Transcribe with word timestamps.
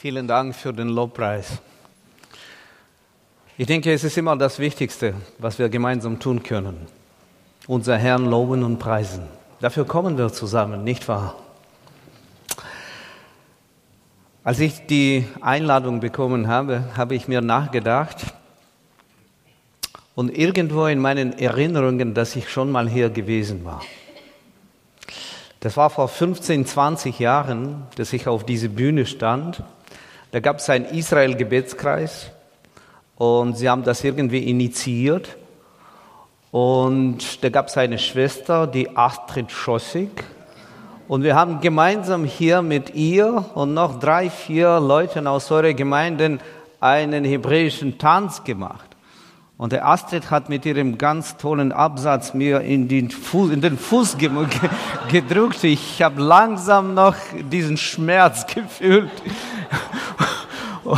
Vielen 0.00 0.26
Dank 0.26 0.54
für 0.54 0.72
den 0.72 0.88
Lobpreis. 0.88 1.58
Ich 3.58 3.66
denke, 3.66 3.92
es 3.92 4.02
ist 4.02 4.16
immer 4.16 4.34
das 4.34 4.58
Wichtigste, 4.58 5.12
was 5.36 5.58
wir 5.58 5.68
gemeinsam 5.68 6.18
tun 6.18 6.42
können. 6.42 6.86
Unser 7.66 7.98
Herrn 7.98 8.24
loben 8.24 8.62
und 8.62 8.78
preisen. 8.78 9.24
Dafür 9.60 9.84
kommen 9.84 10.16
wir 10.16 10.32
zusammen, 10.32 10.84
nicht 10.84 11.06
wahr? 11.06 11.34
Als 14.42 14.58
ich 14.60 14.86
die 14.86 15.26
Einladung 15.42 16.00
bekommen 16.00 16.48
habe, 16.48 16.84
habe 16.96 17.14
ich 17.14 17.28
mir 17.28 17.42
nachgedacht 17.42 18.32
und 20.14 20.34
irgendwo 20.34 20.86
in 20.86 20.98
meinen 20.98 21.38
Erinnerungen, 21.38 22.14
dass 22.14 22.36
ich 22.36 22.48
schon 22.48 22.72
mal 22.72 22.88
hier 22.88 23.10
gewesen 23.10 23.66
war. 23.66 23.82
Das 25.60 25.76
war 25.76 25.90
vor 25.90 26.08
15, 26.08 26.64
20 26.64 27.18
Jahren, 27.18 27.82
dass 27.96 28.14
ich 28.14 28.26
auf 28.26 28.46
diese 28.46 28.70
Bühne 28.70 29.04
stand. 29.04 29.62
Da 30.32 30.38
gab 30.38 30.58
es 30.58 30.70
einen 30.70 30.84
Israel-Gebetskreis 30.84 32.30
und 33.16 33.56
sie 33.56 33.68
haben 33.68 33.82
das 33.82 34.04
irgendwie 34.04 34.48
initiiert. 34.48 35.36
Und 36.52 37.42
da 37.42 37.48
gab 37.48 37.66
es 37.66 37.76
eine 37.76 37.98
Schwester, 37.98 38.68
die 38.68 38.96
Astrid 38.96 39.50
Schossig. 39.50 40.10
Und 41.08 41.24
wir 41.24 41.34
haben 41.34 41.60
gemeinsam 41.60 42.24
hier 42.24 42.62
mit 42.62 42.94
ihr 42.94 43.44
und 43.54 43.74
noch 43.74 43.98
drei, 43.98 44.30
vier 44.30 44.78
Leuten 44.78 45.26
aus 45.26 45.50
eurer 45.50 45.74
Gemeinde 45.74 46.38
einen 46.78 47.24
hebräischen 47.24 47.98
Tanz 47.98 48.44
gemacht. 48.44 48.88
Und 49.58 49.72
der 49.72 49.86
Astrid 49.86 50.30
hat 50.30 50.48
mit 50.48 50.64
ihrem 50.64 50.96
ganz 50.96 51.36
tollen 51.36 51.72
Absatz 51.72 52.32
mir 52.34 52.60
in 52.60 52.86
den 52.86 53.10
Fuß, 53.10 53.50
in 53.50 53.60
den 53.60 53.76
Fuß 53.76 54.16
gedrückt. 55.10 55.64
Ich 55.64 56.00
habe 56.00 56.22
langsam 56.22 56.94
noch 56.94 57.16
diesen 57.50 57.76
Schmerz 57.76 58.46
gefühlt. 58.54 59.10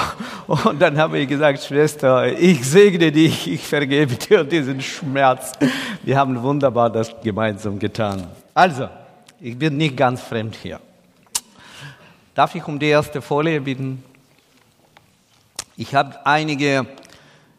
Und 0.47 0.81
dann 0.81 0.99
habe 0.99 1.19
ich 1.19 1.29
gesagt, 1.29 1.63
Schwester, 1.63 2.27
ich 2.39 2.65
segne 2.65 3.11
dich, 3.13 3.51
ich 3.51 3.67
vergebe 3.67 4.15
dir 4.15 4.45
diesen 4.45 4.81
Schmerz. 4.81 5.53
Wir 6.03 6.19
haben 6.19 6.41
wunderbar 6.43 6.91
das 6.91 7.15
gemeinsam 7.23 7.79
getan. 7.79 8.27
Also, 8.55 8.89
ich 9.41 9.59
bin 9.59 9.77
nicht 9.77 9.97
ganz 9.97 10.21
fremd 10.21 10.57
hier. 10.61 10.81
Darf 12.35 12.55
ich 12.55 12.67
um 12.67 12.79
die 12.79 12.87
erste 12.87 13.21
Folie 13.21 13.61
bitten? 13.61 14.03
Ich 15.77 15.95
habe 15.95 16.25
einige 16.25 16.87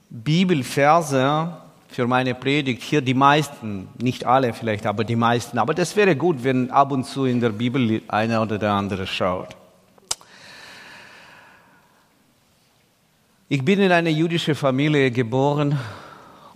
Bibelverse 0.09 1.57
für 1.89 2.07
meine 2.07 2.33
Predigt 2.33 2.81
hier, 2.81 3.01
die 3.01 3.13
meisten, 3.13 3.87
nicht 4.01 4.25
alle 4.25 4.53
vielleicht, 4.53 4.85
aber 4.85 5.03
die 5.03 5.15
meisten. 5.15 5.59
Aber 5.59 5.73
das 5.73 5.95
wäre 5.95 6.15
gut, 6.15 6.43
wenn 6.43 6.71
ab 6.71 6.91
und 6.91 7.05
zu 7.05 7.25
in 7.25 7.39
der 7.39 7.49
Bibel 7.49 8.01
einer 8.07 8.41
oder 8.41 8.57
der 8.57 8.71
andere 8.71 9.05
schaut. 9.05 9.55
Ich 13.53 13.63
bin 13.63 13.79
in 13.79 13.91
eine 13.91 14.09
jüdische 14.09 14.55
Familie 14.55 15.11
geboren 15.11 15.77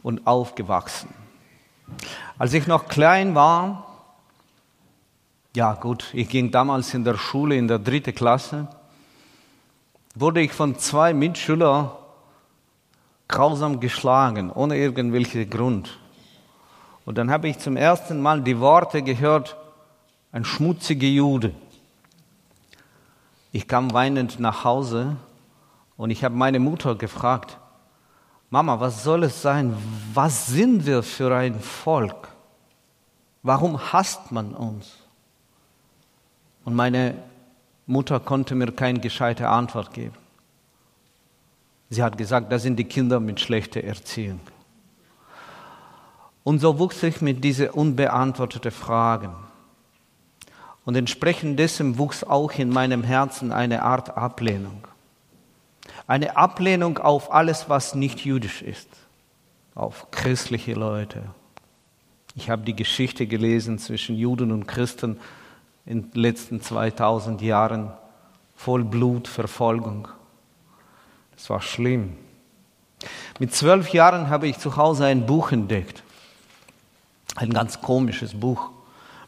und 0.01 0.25
aufgewachsen. 0.25 1.13
Als 2.39 2.55
ich 2.55 2.65
noch 2.65 2.87
klein 2.87 3.35
war, 3.35 3.85
ja 5.55 5.75
gut, 5.75 6.09
ich 6.13 6.27
ging 6.27 6.49
damals 6.49 6.95
in 6.95 7.03
der 7.03 7.15
Schule 7.15 7.55
in 7.55 7.67
der 7.67 7.77
dritten 7.77 8.15
Klasse, 8.15 8.67
wurde 10.15 10.41
ich 10.41 10.51
von 10.51 10.79
zwei 10.79 11.13
Mitschülern 11.13 11.91
grausam 13.27 13.79
geschlagen, 13.79 14.49
ohne 14.49 14.75
irgendwelchen 14.75 15.47
Grund. 15.51 15.99
Und 17.05 17.19
dann 17.19 17.29
habe 17.29 17.47
ich 17.47 17.59
zum 17.59 17.77
ersten 17.77 18.19
Mal 18.19 18.41
die 18.41 18.59
Worte 18.59 19.03
gehört, 19.03 19.55
ein 20.31 20.45
schmutziger 20.45 21.05
Jude. 21.05 21.53
Ich 23.51 23.67
kam 23.67 23.93
weinend 23.93 24.39
nach 24.39 24.63
Hause 24.63 25.17
und 25.97 26.11
ich 26.11 26.23
habe 26.23 26.35
meine 26.35 26.59
Mutter 26.59 26.95
gefragt, 26.95 27.57
Mama, 28.49 28.79
was 28.79 29.03
soll 29.03 29.23
es 29.23 29.41
sein? 29.41 29.75
Was 30.13 30.47
sind 30.47 30.85
wir 30.85 31.03
für 31.03 31.35
ein 31.35 31.59
Volk? 31.59 32.29
Warum 33.43 33.91
hasst 33.91 34.31
man 34.31 34.53
uns? 34.53 34.95
Und 36.63 36.75
meine 36.75 37.15
Mutter 37.85 38.19
konnte 38.19 38.55
mir 38.55 38.71
keine 38.71 38.99
gescheite 38.99 39.49
Antwort 39.49 39.93
geben. 39.93 40.15
Sie 41.89 42.03
hat 42.03 42.17
gesagt, 42.17 42.51
das 42.51 42.63
sind 42.63 42.77
die 42.77 42.83
Kinder 42.83 43.19
mit 43.19 43.39
schlechter 43.39 43.83
Erziehung. 43.83 44.41
Und 46.43 46.59
so 46.59 46.79
wuchs 46.79 47.01
ich 47.03 47.21
mit 47.21 47.43
diesen 47.43 47.69
unbeantworteten 47.69 48.71
Fragen. 48.71 49.33
Und 50.85 50.95
entsprechend 50.95 51.59
dessen 51.59 51.97
wuchs 51.97 52.23
auch 52.23 52.53
in 52.53 52.69
meinem 52.69 53.03
Herzen 53.03 53.51
eine 53.51 53.83
Art 53.83 54.17
Ablehnung. 54.17 54.87
Eine 56.07 56.37
Ablehnung 56.37 56.99
auf 56.99 57.33
alles, 57.33 57.69
was 57.69 57.93
nicht 57.93 58.23
jüdisch 58.23 58.61
ist, 58.61 58.87
auf 59.75 60.09
christliche 60.11 60.73
Leute. 60.73 61.21
Ich 62.35 62.49
habe 62.49 62.63
die 62.63 62.75
Geschichte 62.75 63.27
gelesen 63.27 63.77
zwischen 63.77 64.15
Juden 64.15 64.51
und 64.51 64.67
Christen 64.67 65.19
in 65.85 66.09
den 66.11 66.21
letzten 66.21 66.61
2000 66.61 67.41
Jahren 67.41 67.91
voll 68.55 68.85
Blutverfolgung. 68.85 70.07
Es 71.35 71.49
war 71.49 71.61
schlimm. 71.61 72.15
Mit 73.39 73.53
zwölf 73.53 73.89
Jahren 73.89 74.29
habe 74.29 74.47
ich 74.47 74.57
zu 74.59 74.77
Hause 74.77 75.05
ein 75.05 75.25
Buch 75.25 75.51
entdeckt. 75.51 76.03
Ein 77.35 77.51
ganz 77.51 77.81
komisches 77.81 78.33
Buch 78.33 78.69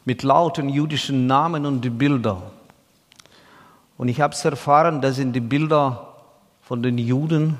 mit 0.04 0.22
lauten 0.22 0.68
jüdischen 0.68 1.26
Namen 1.26 1.66
und 1.66 1.82
die 1.82 1.90
Bilder. 1.90 2.50
Und 3.98 4.08
ich 4.08 4.20
habe 4.20 4.34
es 4.34 4.44
erfahren, 4.44 5.02
das 5.02 5.16
sind 5.16 5.34
die 5.34 5.40
Bilder 5.40 6.09
von 6.70 6.82
den 6.84 6.98
Juden, 6.98 7.58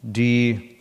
die 0.00 0.76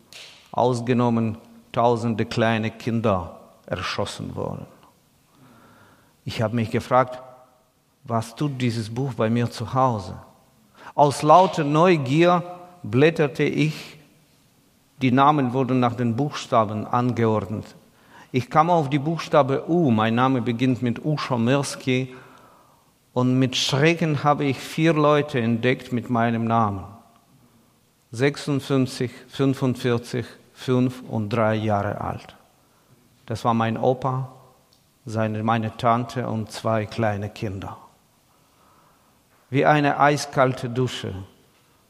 ausgenommen 0.51 1.37
tausende 1.72 2.25
kleine 2.25 2.72
Kinder, 2.72 3.39
erschossen 3.67 4.35
wurden. 4.35 4.74
Ich 6.25 6.41
habe 6.41 6.55
mich 6.55 6.71
gefragt, 6.71 7.21
was 8.03 8.35
tut 8.35 8.59
dieses 8.61 8.93
Buch 8.93 9.13
bei 9.13 9.29
mir 9.29 9.49
zu 9.49 9.73
Hause? 9.73 10.15
Aus 10.93 11.21
lauter 11.21 11.63
Neugier 11.63 12.43
blätterte 12.83 13.43
ich 13.43 13.95
die 15.01 15.11
Namen 15.11 15.53
wurden 15.53 15.79
nach 15.79 15.95
den 15.95 16.15
Buchstaben 16.15 16.87
angeordnet. 16.87 17.75
Ich 18.31 18.49
kam 18.49 18.69
auf 18.69 18.89
die 18.89 18.99
Buchstabe 18.99 19.69
U. 19.69 19.91
Mein 19.91 20.15
Name 20.15 20.41
beginnt 20.41 20.81
mit 20.81 21.03
U. 21.03 21.17
Schomirski. 21.17 22.15
Und 23.13 23.37
mit 23.39 23.55
Schrecken 23.55 24.23
habe 24.23 24.45
ich 24.45 24.57
vier 24.57 24.93
Leute 24.93 25.39
entdeckt 25.39 25.91
mit 25.91 26.09
meinem 26.09 26.45
Namen. 26.45 26.83
56, 28.11 29.11
45, 29.27 30.25
5 30.53 31.03
und 31.09 31.29
3 31.29 31.55
Jahre 31.55 31.99
alt. 31.99 32.35
Das 33.25 33.43
war 33.43 33.53
mein 33.53 33.77
Opa, 33.77 34.29
seine, 35.05 35.43
meine 35.43 35.75
Tante 35.77 36.27
und 36.27 36.51
zwei 36.51 36.85
kleine 36.85 37.29
Kinder. 37.29 37.77
Wie 39.49 39.66
eine 39.66 39.99
eiskalte 39.99 40.69
Dusche 40.69 41.13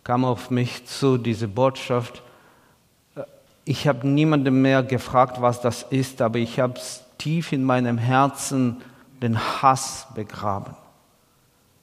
kam 0.03 0.23
auf 0.25 0.51
mich 0.51 0.85
zu 0.85 1.17
diese 1.17 1.47
Botschaft, 1.47 2.21
ich 3.65 3.87
habe 3.87 4.07
niemanden 4.07 4.61
mehr 4.61 4.83
gefragt, 4.83 5.41
was 5.41 5.59
das 5.59 5.83
ist, 5.83 6.21
aber 6.21 6.37
ich 6.37 6.59
habe 6.59 6.79
tief 7.17 7.51
in 7.51 7.63
meinem 7.63 7.97
Herzen 7.97 8.81
den 9.21 9.39
Hass 9.39 10.07
begraben. 10.13 10.75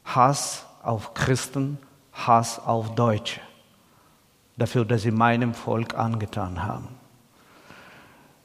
Hass 0.05 0.65
auf 0.85 1.15
Christen, 1.15 1.79
Hass 2.13 2.61
auf 2.65 2.95
Deutsche. 2.95 3.41
Dafür, 4.57 4.85
dass 4.85 5.03
sie 5.03 5.11
meinem 5.11 5.55
Volk 5.55 5.95
angetan 5.97 6.63
haben. 6.63 6.89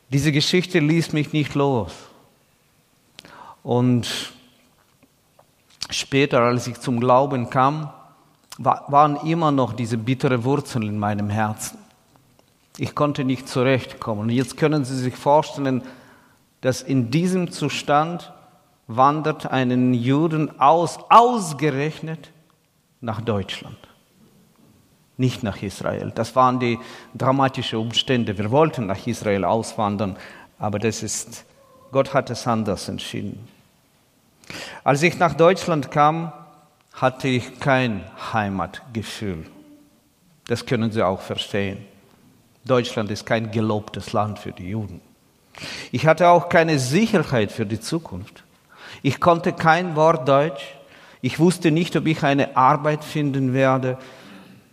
Diese 0.10 0.32
Geschichte 0.32 0.80
ließ 0.80 1.14
mich 1.14 1.34
nicht 1.34 1.54
los. 1.54 1.94
Und 3.68 4.32
später, 5.90 6.40
als 6.40 6.68
ich 6.68 6.80
zum 6.80 7.02
Glauben 7.02 7.50
kam, 7.50 7.90
waren 8.58 9.18
immer 9.28 9.52
noch 9.52 9.74
diese 9.74 9.98
bittere 9.98 10.46
Wurzeln 10.46 10.84
in 10.84 10.98
meinem 10.98 11.30
Herzen. 11.30 11.78
Ich 12.78 12.96
konnte 12.96 13.26
nicht 13.26 13.50
zurechtkommen. 13.50 14.22
Und 14.22 14.30
jetzt 14.30 14.56
können 14.56 14.86
Sie 14.86 14.96
sich 14.96 15.18
vorstellen, 15.18 15.84
dass 16.62 16.82
in 16.82 17.12
diesem 17.12 17.52
Zustand 17.52 18.32
wandert 18.88 19.48
einen 19.48 19.94
Juden 19.94 20.62
aus, 20.62 21.00
ausgerechnet 21.10 22.32
nach 23.02 23.20
Deutschland, 23.20 23.78
nicht 25.18 25.44
nach 25.44 25.62
Israel. 25.62 26.14
Das 26.16 26.38
waren 26.38 26.62
die 26.62 26.80
dramatischen 27.14 27.80
Umstände. 27.80 28.38
Wir 28.38 28.50
wollten 28.50 28.86
nach 28.86 29.06
Israel 29.06 29.44
auswandern, 29.44 30.16
aber 30.58 30.80
das 30.80 31.04
ist 31.04 31.44
Gott 31.92 32.14
hat 32.14 32.30
es 32.30 32.48
anders 32.48 32.88
entschieden. 32.88 33.57
Als 34.88 35.04
ich 35.04 35.20
nach 35.20 35.34
Deutschland 35.34 35.92
kam, 35.92 36.32
hatte 36.94 37.28
ich 37.28 37.60
kein 37.60 38.06
Heimatgefühl. 38.32 39.44
Das 40.48 40.66
können 40.66 40.94
Sie 40.94 41.04
auch 41.04 41.20
verstehen. 41.20 41.80
Deutschland 42.64 43.12
ist 43.12 43.26
kein 43.26 43.52
gelobtes 43.52 44.14
Land 44.14 44.40
für 44.40 44.54
die 44.54 44.70
Juden. 44.70 45.02
Ich 45.92 46.08
hatte 46.08 46.30
auch 46.30 46.48
keine 46.48 46.80
Sicherheit 46.80 47.52
für 47.52 47.66
die 47.66 47.82
Zukunft. 47.82 48.46
Ich 49.02 49.20
konnte 49.20 49.52
kein 49.52 49.98
Wort 49.98 50.26
Deutsch. 50.26 50.64
Ich 51.20 51.38
wusste 51.38 51.70
nicht, 51.70 51.94
ob 51.98 52.06
ich 52.06 52.24
eine 52.24 52.56
Arbeit 52.56 53.04
finden 53.04 53.54
werde, 53.54 53.98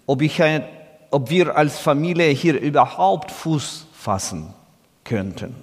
ob, 0.07 0.23
ich 0.23 0.41
ein, 0.41 0.63
ob 1.11 1.29
wir 1.29 1.57
als 1.57 1.81
Familie 1.81 2.29
hier 2.29 2.61
überhaupt 2.61 3.33
Fuß 3.33 3.89
fassen 3.93 4.55
könnten. 5.03 5.57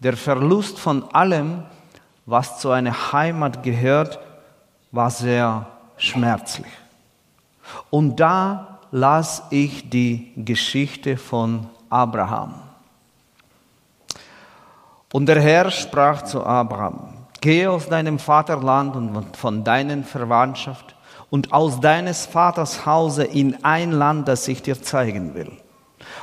Der 0.00 0.18
Verlust 0.18 0.78
von 0.78 1.10
allem, 1.14 1.62
was 2.28 2.58
zu 2.58 2.70
einer 2.70 3.12
Heimat 3.12 3.62
gehört, 3.62 4.18
war 4.92 5.10
sehr 5.10 5.66
schmerzlich. 5.96 6.70
Und 7.88 8.20
da 8.20 8.80
las 8.90 9.44
ich 9.48 9.88
die 9.88 10.32
Geschichte 10.36 11.16
von 11.16 11.66
Abraham. 11.88 12.54
Und 15.10 15.24
der 15.24 15.40
Herr 15.40 15.70
sprach 15.70 16.20
zu 16.22 16.44
Abraham, 16.44 17.14
Geh 17.40 17.66
aus 17.66 17.88
deinem 17.88 18.18
Vaterland 18.18 18.94
und 18.94 19.34
von 19.34 19.64
deinen 19.64 20.04
Verwandtschaft 20.04 20.96
und 21.30 21.52
aus 21.54 21.80
deines 21.80 22.26
Vaters 22.26 22.84
Hause 22.84 23.24
in 23.24 23.64
ein 23.64 23.92
Land, 23.92 24.28
das 24.28 24.46
ich 24.48 24.60
dir 24.60 24.82
zeigen 24.82 25.34
will. 25.34 25.52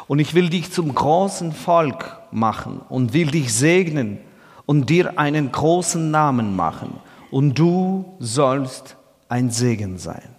Und 0.08 0.20
ich 0.20 0.36
will 0.36 0.50
dich 0.50 0.72
zum 0.72 0.94
großen 0.94 1.52
Volk 1.52 2.20
machen 2.32 2.82
und 2.90 3.14
will 3.14 3.32
dich 3.32 3.56
segnen 3.56 4.20
und 4.66 4.90
dir 4.90 5.20
einen 5.20 5.52
großen 5.52 6.12
Namen 6.12 6.56
machen. 6.56 7.00
Und 7.32 7.60
du 7.60 8.16
sollst 8.20 8.96
ein 9.30 9.50
Segen 9.50 9.98
sein. 9.98 10.36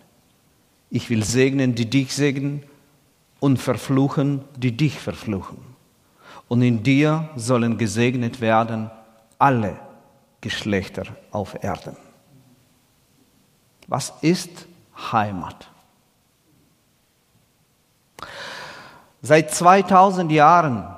Ich 0.91 1.11
will 1.11 1.25
segnen, 1.25 1.75
die 1.75 1.91
dich 1.91 2.15
segnen 2.15 2.63
und 3.41 3.59
verfluchen, 3.59 4.45
die 4.57 4.77
dich 4.77 4.99
verfluchen. 4.99 5.59
Und 6.49 6.63
in 6.63 6.83
dir 6.83 7.29
sollen 7.37 7.77
gesegnet 7.77 8.41
werden 8.41 8.91
alle 9.39 9.77
Geschlechter 10.41 11.05
auf 11.33 11.63
Erden. 11.63 11.97
Was 13.89 14.13
ist 14.21 14.67
Heimat? 15.13 15.69
Seit 19.23 19.53
2000 19.53 20.31
Jahren 20.31 20.96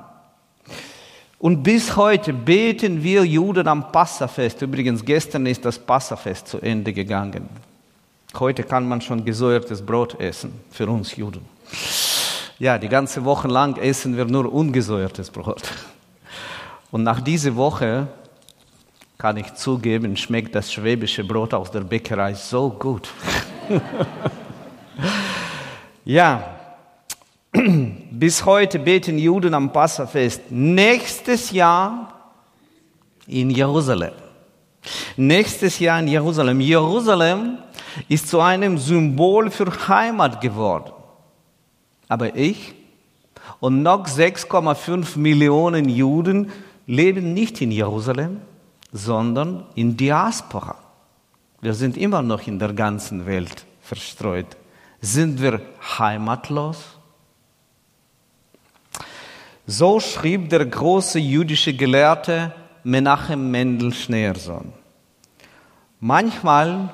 und 1.39 1.63
bis 1.63 1.95
heute 1.95 2.33
beten 2.33 3.01
wir 3.01 3.23
Juden 3.23 3.67
am 3.67 3.91
Passafest. 3.91 4.61
Übrigens, 4.61 5.03
gestern 5.03 5.45
ist 5.45 5.63
das 5.63 5.79
Passafest 5.79 6.49
zu 6.49 6.59
Ende 6.59 6.91
gegangen. 6.91 7.47
Heute 8.37 8.63
kann 8.63 8.87
man 8.87 9.01
schon 9.01 9.25
gesäuertes 9.25 9.83
Brot 9.83 10.19
essen, 10.19 10.53
für 10.69 10.87
uns 10.87 11.15
Juden. 11.15 11.41
Ja, 12.59 12.77
die 12.77 12.89
ganze 12.89 13.23
Woche 13.23 13.47
lang 13.47 13.77
essen 13.77 14.17
wir 14.17 14.25
nur 14.25 14.53
ungesäuertes 14.53 15.31
Brot. 15.31 15.63
Und 16.91 17.03
nach 17.03 17.21
dieser 17.21 17.55
Woche 17.55 18.07
kann 19.17 19.37
ich 19.37 19.53
zugeben, 19.53 20.17
schmeckt 20.17 20.55
das 20.55 20.71
schwäbische 20.71 21.23
Brot 21.23 21.53
aus 21.53 21.71
der 21.71 21.81
Bäckerei 21.81 22.33
so 22.33 22.69
gut. 22.69 23.09
ja, 26.05 26.58
bis 28.11 28.45
heute 28.45 28.79
beten 28.79 29.17
Juden 29.17 29.53
am 29.53 29.71
Passafest. 29.71 30.51
Nächstes 30.51 31.51
Jahr 31.51 32.13
in 33.25 33.49
Jerusalem. 33.49 34.13
Nächstes 35.17 35.79
Jahr 35.79 35.99
in 35.99 36.07
Jerusalem. 36.07 36.59
Jerusalem 36.61 37.57
ist 38.07 38.27
zu 38.27 38.39
einem 38.39 38.77
Symbol 38.77 39.49
für 39.49 39.71
Heimat 39.87 40.41
geworden. 40.41 40.91
Aber 42.07 42.35
ich 42.35 42.75
und 43.59 43.81
noch 43.81 44.05
6,5 44.07 45.17
Millionen 45.17 45.89
Juden 45.89 46.51
leben 46.85 47.33
nicht 47.33 47.61
in 47.61 47.71
Jerusalem, 47.71 48.41
sondern 48.91 49.65
in 49.75 49.97
Diaspora. 49.97 50.75
Wir 51.61 51.73
sind 51.73 51.97
immer 51.97 52.21
noch 52.21 52.47
in 52.47 52.57
der 52.57 52.73
ganzen 52.73 53.25
Welt 53.25 53.65
verstreut. 53.81 54.57
Sind 55.01 55.41
wir 55.41 55.61
heimatlos? 55.97 56.98
So 59.71 59.99
schrieb 59.99 60.49
der 60.49 60.65
große 60.65 61.19
jüdische 61.19 61.75
Gelehrte 61.75 62.51
Menachem 62.83 63.51
Mendel 63.51 63.93
Schneersohn. 63.93 64.73
Manchmal 65.99 66.89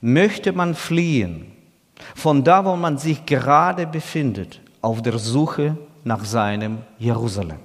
möchte 0.00 0.52
man 0.52 0.74
fliehen 0.74 1.52
von 2.16 2.42
da, 2.42 2.64
wo 2.64 2.74
man 2.74 2.98
sich 2.98 3.24
gerade 3.26 3.86
befindet, 3.86 4.60
auf 4.80 5.02
der 5.02 5.20
Suche 5.20 5.76
nach 6.02 6.24
seinem 6.24 6.78
Jerusalem. 6.98 7.60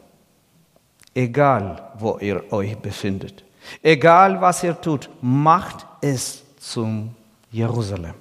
Egal, 1.15 1.81
wo 1.97 2.19
ihr 2.19 2.43
euch 2.53 2.77
befindet. 2.77 3.43
Egal 3.81 4.41
was 4.41 4.63
ihr 4.63 4.79
tut, 4.79 5.09
macht 5.21 5.87
es 6.01 6.43
zum 6.59 7.15
Jerusalem. 7.51 8.13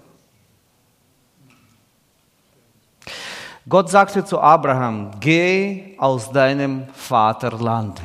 Gott 3.69 3.88
sagte 3.88 4.25
zu 4.25 4.40
Abraham, 4.40 5.12
geh 5.20 5.96
aus 5.99 6.31
deinem 6.31 6.87
Vaterland. 6.93 8.00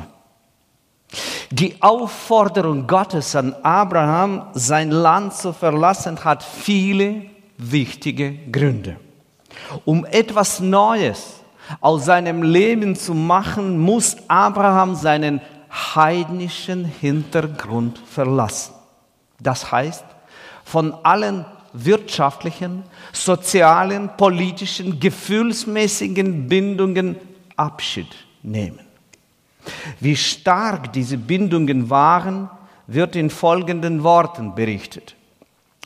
Die 1.50 1.82
Aufforderung 1.82 2.86
Gottes 2.86 3.34
an 3.36 3.54
Abraham, 3.62 4.46
sein 4.54 4.90
Land 4.90 5.34
zu 5.34 5.52
verlassen, 5.52 6.24
hat 6.24 6.42
viele 6.42 7.26
wichtige 7.58 8.32
Gründe. 8.50 8.96
Um 9.84 10.06
etwas 10.06 10.60
Neues 10.60 11.40
aus 11.80 12.04
seinem 12.06 12.42
Leben 12.42 12.96
zu 12.96 13.14
machen, 13.14 13.78
muss 13.78 14.16
Abraham 14.28 14.94
seinen 14.94 15.40
heidnischen 15.70 16.84
Hintergrund 16.84 17.98
verlassen. 17.98 18.74
Das 19.40 19.70
heißt, 19.70 20.04
von 20.64 20.94
allen 21.02 21.44
wirtschaftlichen, 21.72 22.82
sozialen, 23.12 24.10
politischen, 24.16 24.98
gefühlsmäßigen 25.00 26.48
Bindungen 26.48 27.16
Abschied 27.56 28.08
nehmen. 28.42 28.80
Wie 30.00 30.16
stark 30.16 30.92
diese 30.92 31.18
Bindungen 31.18 31.90
waren, 31.90 32.48
wird 32.86 33.14
in 33.16 33.30
folgenden 33.30 34.02
Worten 34.02 34.54
berichtet. 34.54 35.14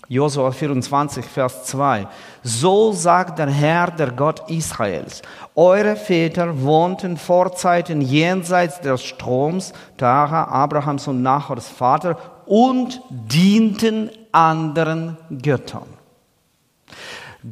Josua 0.08 0.50
24, 0.52 1.24
Vers 1.24 1.64
2. 1.64 2.06
So 2.42 2.92
sagt 2.92 3.38
der 3.38 3.48
Herr, 3.48 3.90
der 3.90 4.10
Gott 4.10 4.48
Israels. 4.50 5.22
Eure 5.54 5.96
Väter 5.96 6.62
wohnten 6.62 7.16
vor 7.16 7.54
Zeiten 7.54 8.02
jenseits 8.02 8.80
des 8.80 9.02
Stroms, 9.02 9.72
Tara, 9.96 10.44
Abrahams 10.44 11.08
und 11.08 11.22
Nachors 11.22 11.68
Vater, 11.68 12.16
und 12.46 13.00
dienten 13.10 14.10
anderen 14.32 15.16
Göttern. 15.42 15.86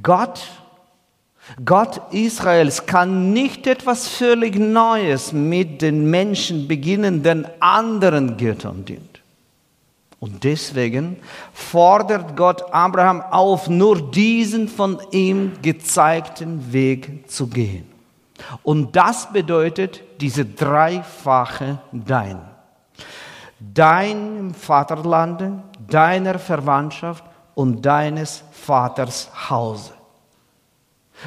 Gott, 0.03 0.43
Gott 1.65 2.01
Israels 2.13 2.87
kann 2.87 3.33
nicht 3.33 3.67
etwas 3.67 4.09
völlig 4.09 4.59
Neues 4.59 5.33
mit 5.33 5.83
den 5.83 6.09
Menschen 6.09 6.67
beginnen, 6.67 7.23
den 7.23 7.47
anderen 7.61 8.37
Göttern 8.37 8.85
dient. 8.85 9.21
Und 10.19 10.45
deswegen 10.45 11.17
fordert 11.53 12.37
Gott 12.37 12.73
Abraham 12.73 13.23
auf, 13.23 13.69
nur 13.69 14.11
diesen 14.13 14.69
von 14.69 14.99
ihm 15.11 15.55
gezeigten 15.63 16.73
Weg 16.73 17.29
zu 17.29 17.49
gehen. 17.49 17.87
Und 18.63 18.95
das 18.95 19.33
bedeutet 19.33 20.03
diese 20.21 20.45
dreifache 20.45 21.81
Dein. 21.91 22.52
Dein 23.75 24.55
Vaterlande, 24.55 25.63
deiner 25.87 26.39
Verwandtschaft 26.39 27.25
und 27.55 27.85
deines 27.85 28.43
Vaters 28.51 29.31
Hause. 29.51 29.93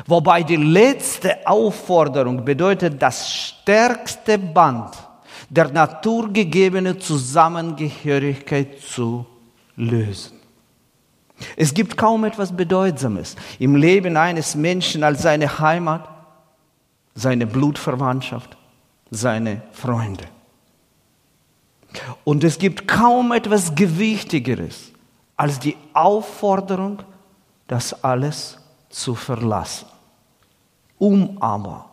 Wobei 0.06 0.44
die 0.44 0.58
letzte 0.58 1.48
Aufforderung 1.48 2.44
bedeutet 2.44 3.02
das 3.02 3.32
stärkste 3.32 4.38
Band 4.38 4.96
der 5.50 5.72
naturgegebene 5.72 6.98
Zusammengehörigkeit 6.98 8.80
zu 8.80 9.26
lösen. 9.76 10.40
Es 11.56 11.74
gibt 11.74 11.98
kaum 11.98 12.24
etwas 12.24 12.56
Bedeutsames 12.56 13.36
im 13.60 13.76
Leben 13.76 14.18
eines 14.18 14.56
Menschen 14.56 15.04
als 15.04 15.22
seine 15.22 15.60
Heimat, 15.60 16.08
seine 17.14 17.46
Blutverwandtschaft, 17.46 18.58
seine 19.12 19.62
Freunde. 19.72 20.26
Und 22.24 22.44
es 22.44 22.58
gibt 22.58 22.88
kaum 22.88 23.32
etwas 23.32 23.74
Gewichtigeres 23.76 24.92
als 25.36 25.60
die 25.60 25.76
Aufforderung, 25.94 27.00
das 27.68 28.04
alles 28.04 28.58
zu 28.90 29.16
verlassen, 29.16 29.88
um 30.98 31.42
aber 31.42 31.90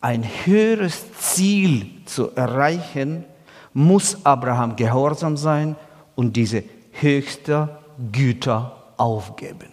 ein 0.00 0.24
höheres 0.44 1.12
Ziel 1.18 2.04
zu 2.06 2.34
erreichen, 2.34 3.24
muss 3.72 4.24
Abraham 4.24 4.74
gehorsam 4.74 5.36
sein 5.36 5.76
und 6.16 6.34
diese 6.34 6.64
höchste 6.92 7.78
Güter 8.10 8.76
aufgeben. 8.96 9.72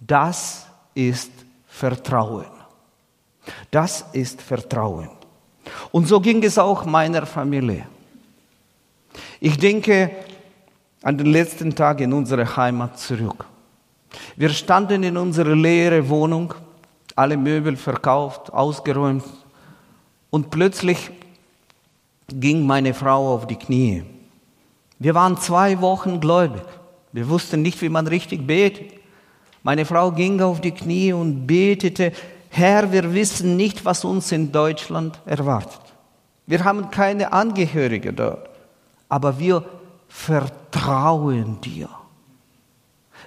Das 0.00 0.66
ist 0.94 1.30
Vertrauen. 1.66 2.46
Das 3.70 4.04
ist 4.12 4.42
Vertrauen. 4.42 5.10
Und 5.90 6.06
so 6.08 6.20
ging 6.20 6.42
es 6.42 6.58
auch 6.58 6.84
meiner 6.84 7.24
Familie. 7.24 7.86
Ich 9.40 9.58
denke 9.58 10.10
an 11.02 11.16
den 11.16 11.26
letzten 11.26 11.74
Tag 11.74 12.00
in 12.00 12.12
unsere 12.12 12.56
Heimat 12.56 12.98
zurück. 12.98 13.44
Wir 14.36 14.48
standen 14.50 15.02
in 15.02 15.16
unserer 15.16 15.54
leeren 15.54 16.08
Wohnung, 16.08 16.54
alle 17.14 17.36
Möbel 17.36 17.76
verkauft, 17.76 18.52
ausgeräumt 18.52 19.24
und 20.30 20.50
plötzlich 20.50 21.10
ging 22.28 22.66
meine 22.66 22.94
Frau 22.94 23.34
auf 23.34 23.46
die 23.46 23.56
Knie. 23.56 24.02
Wir 24.98 25.14
waren 25.14 25.36
zwei 25.36 25.80
Wochen 25.80 26.20
gläubig. 26.20 26.62
Wir 27.12 27.28
wussten 27.28 27.62
nicht, 27.62 27.80
wie 27.80 27.88
man 27.88 28.06
richtig 28.06 28.46
betet. 28.46 28.92
Meine 29.62 29.84
Frau 29.84 30.10
ging 30.10 30.40
auf 30.40 30.60
die 30.60 30.72
Knie 30.72 31.12
und 31.12 31.46
betete, 31.46 32.12
Herr, 32.50 32.90
wir 32.92 33.14
wissen 33.14 33.56
nicht, 33.56 33.84
was 33.84 34.04
uns 34.04 34.32
in 34.32 34.50
Deutschland 34.50 35.20
erwartet. 35.26 35.80
Wir 36.46 36.64
haben 36.64 36.90
keine 36.90 37.32
Angehörige 37.32 38.12
dort, 38.12 38.48
aber 39.08 39.38
wir 39.38 39.64
vertrauen 40.08 41.60
dir. 41.60 41.88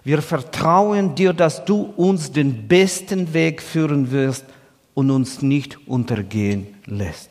Wir 0.03 0.21
vertrauen 0.21 1.15
dir, 1.15 1.33
dass 1.33 1.63
du 1.65 1.93
uns 1.95 2.31
den 2.31 2.67
besten 2.67 3.33
Weg 3.33 3.61
führen 3.61 4.11
wirst 4.11 4.45
und 4.93 5.11
uns 5.11 5.41
nicht 5.41 5.87
untergehen 5.87 6.67
lässt. 6.85 7.29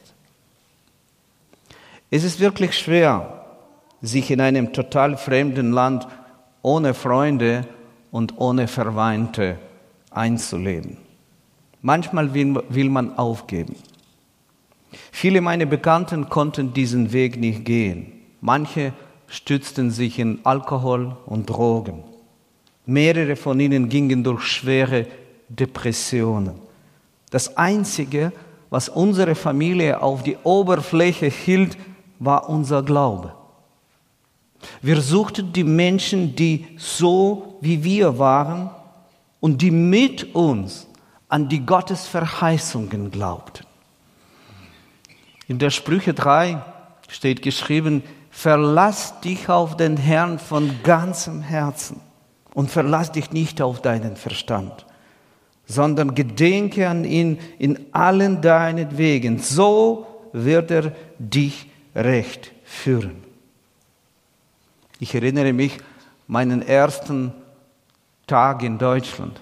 Es 2.11 2.25
ist 2.25 2.40
wirklich 2.40 2.76
schwer, 2.78 3.45
sich 4.02 4.30
in 4.30 4.40
einem 4.40 4.73
total 4.73 5.16
fremden 5.16 5.73
Land 5.73 6.07
ohne 6.62 6.95
Freunde 6.95 7.66
und 8.11 8.38
ohne 8.38 8.66
Verwandte 8.66 9.59
einzuleben. 10.11 10.97
Manchmal 11.83 12.35
will, 12.35 12.90
man 12.90 13.16
aufgeben. 13.16 13.76
Viele 15.12 15.40
meiner 15.40 15.66
Bekannten 15.66 16.28
konnten 16.28 16.73
diesen 16.73 17.12
Weg 17.12 17.38
nicht 17.38 17.64
gehen. 17.64 18.20
Manche 18.40 18.92
stützten 19.26 19.90
sich 19.90 20.18
in 20.18 20.40
Alkohol 20.44 21.16
und 21.26 21.47
Drogen. 21.49 22.02
Mehrere 22.87 23.37
von 23.37 23.61
ihnen 23.61 23.88
gingen 23.88 24.25
durch 24.25 24.42
schwere 24.42 25.06
Depressionen. 25.49 26.54
Das 27.30 27.56
Einzige, 27.56 28.32
was 28.70 28.88
unsere 28.88 29.35
Familie 29.35 30.02
auf 30.02 30.23
die 30.23 30.37
Oberfläche 30.42 31.26
hielt, 31.26 31.76
war 32.18 32.49
unser 32.49 32.82
Glaube. 32.82 33.35
Wir 34.82 35.00
suchten 35.00 35.52
die 35.52 35.64
Menschen, 35.64 36.35
die 36.35 36.66
so 36.76 37.59
wie 37.61 37.82
wir 37.82 38.18
waren 38.18 38.70
und 39.40 39.62
die 39.62 39.70
mit 39.70 40.35
uns 40.35 40.87
an 41.28 41.49
die 41.49 41.64
Gottesverheißungen 41.64 43.11
glaubten. 43.11 43.64
In 45.47 45.59
der 45.59 45.70
Sprüche 45.70 46.14
3 46.14 46.62
steht 47.09 47.42
geschrieben, 47.42 48.02
verlass 48.31 49.21
dich 49.21 49.49
auf 49.49 49.77
den 49.77 49.97
Herrn 49.97 50.39
von 50.39 50.71
ganzem 50.83 51.43
Herzen 51.43 52.01
und 52.55 52.71
verlass 52.71 53.13
dich 53.13 53.33
nicht 53.33 53.61
auf 53.61 53.83
deinen 53.83 54.17
Verstand, 54.17 54.87
sondern 55.67 56.15
gedenke 56.15 56.89
an 56.89 57.05
ihn 57.05 57.39
in 57.59 57.87
allen 57.93 58.41
deinen 58.41 58.97
Wegen. 58.97 59.39
So 59.39 60.07
wird 60.33 60.71
er 60.71 60.93
dich 61.19 61.67
recht 61.95 62.53
führen. 62.65 63.25
Ich 65.01 65.15
erinnere 65.15 65.53
mich 65.53 65.79
meinen 66.27 66.63
ersten 66.63 67.33
Tag 68.27 68.63
in 68.63 68.79
Deutschland. 68.79 69.41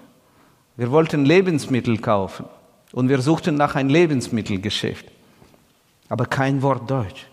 Wir 0.77 0.91
wollten 0.91 1.25
Lebensmittel 1.25 1.99
kaufen 1.99 2.47
und 2.93 3.09
wir 3.09 3.21
suchten 3.21 3.57
nach 3.57 3.75
einem 3.75 3.91
Lebensmittelgeschäft, 3.91 5.07
aber 6.09 6.27
kein 6.27 6.63
Wort 6.63 6.91
Deutsch. 6.91 7.27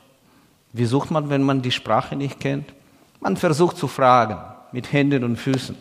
Wie 0.77 0.83
sucht 0.83 1.09
man, 1.09 1.29
wenn 1.29 1.41
man 1.41 1.61
die 1.61 1.71
Sprache 1.71 2.17
nicht 2.17 2.41
kennt? 2.41 2.73
Man 3.21 3.37
versucht 3.37 3.77
zu 3.77 3.87
fragen 3.87 4.37
mit 4.73 4.91
Händen 4.91 5.23
und 5.23 5.37
Füßen. 5.37 5.77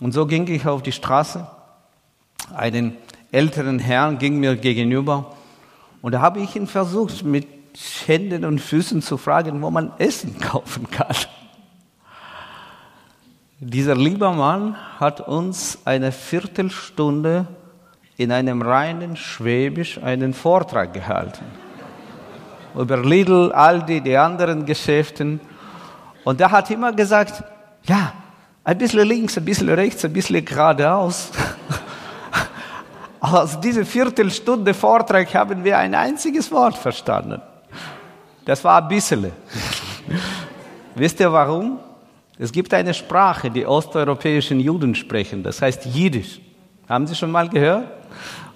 Und 0.00 0.12
so 0.12 0.24
ging 0.24 0.48
ich 0.48 0.66
auf 0.66 0.82
die 0.82 0.92
Straße. 0.92 1.46
Einen 2.54 2.96
älteren 3.32 3.78
Herrn 3.78 4.16
ging 4.16 4.40
mir 4.40 4.56
gegenüber 4.56 5.36
und 6.00 6.12
da 6.12 6.22
habe 6.22 6.40
ich 6.40 6.56
ihn 6.56 6.66
versucht, 6.66 7.22
mit 7.22 7.46
Händen 8.06 8.46
und 8.46 8.60
Füßen 8.60 9.02
zu 9.02 9.18
fragen, 9.18 9.60
wo 9.60 9.70
man 9.70 9.92
Essen 9.98 10.38
kaufen 10.40 10.90
kann. 10.90 11.14
Dieser 13.60 13.94
liebe 13.94 14.30
Mann 14.30 14.74
hat 14.98 15.20
uns 15.20 15.80
eine 15.84 16.12
Viertelstunde 16.12 17.46
in 18.16 18.32
einem 18.32 18.62
reinen 18.62 19.16
Schwäbisch 19.16 20.02
einen 20.02 20.32
Vortrag 20.32 20.94
gehalten. 20.94 21.44
Über 22.74 22.96
Lidl, 22.98 23.52
Aldi, 23.52 24.00
die 24.00 24.16
anderen 24.16 24.64
Geschäften. 24.64 25.40
Und 26.24 26.40
er 26.40 26.50
hat 26.50 26.70
immer 26.70 26.92
gesagt, 26.92 27.42
ja, 27.84 28.12
ein 28.64 28.78
bisschen 28.78 29.06
links, 29.08 29.36
ein 29.38 29.44
bisschen 29.44 29.68
rechts, 29.70 30.04
ein 30.04 30.12
bisschen 30.12 30.44
geradeaus. 30.44 31.30
Aus 33.20 33.58
dieser 33.60 33.84
Viertelstunde 33.84 34.74
Vortrag 34.74 35.32
haben 35.34 35.64
wir 35.64 35.78
ein 35.78 35.94
einziges 35.94 36.50
Wort 36.52 36.76
verstanden. 36.76 37.40
Das 38.44 38.62
war 38.62 38.82
ein 38.82 38.88
bisschen. 38.88 39.32
Wisst 40.94 41.20
ihr 41.20 41.32
warum? 41.32 41.78
Es 42.38 42.52
gibt 42.52 42.72
eine 42.72 42.94
Sprache, 42.94 43.50
die 43.50 43.66
osteuropäischen 43.66 44.60
Juden 44.60 44.94
sprechen, 44.94 45.42
das 45.42 45.60
heißt 45.60 45.86
Jiddisch. 45.86 46.40
Haben 46.88 47.06
Sie 47.06 47.14
schon 47.14 47.30
mal 47.30 47.48
gehört? 47.48 47.88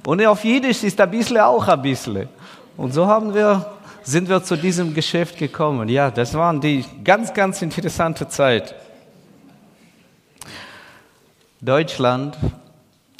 Und 0.06 0.24
auf 0.24 0.44
Jiddisch 0.44 0.84
ist 0.84 1.00
ein 1.00 1.10
bisschen 1.10 1.38
auch 1.38 1.66
ein 1.66 1.82
bisschen. 1.82 2.28
Und 2.76 2.94
so 2.94 3.06
haben 3.06 3.34
wir, 3.34 3.64
sind 4.04 4.28
wir 4.28 4.42
zu 4.42 4.56
diesem 4.56 4.94
Geschäft 4.94 5.38
gekommen. 5.38 5.88
Ja, 5.88 6.10
das 6.10 6.34
waren 6.34 6.60
die 6.60 6.84
ganz, 7.04 7.32
ganz 7.32 7.62
interessante 7.62 8.28
Zeit. 8.28 8.74
Deutschland 11.60 12.36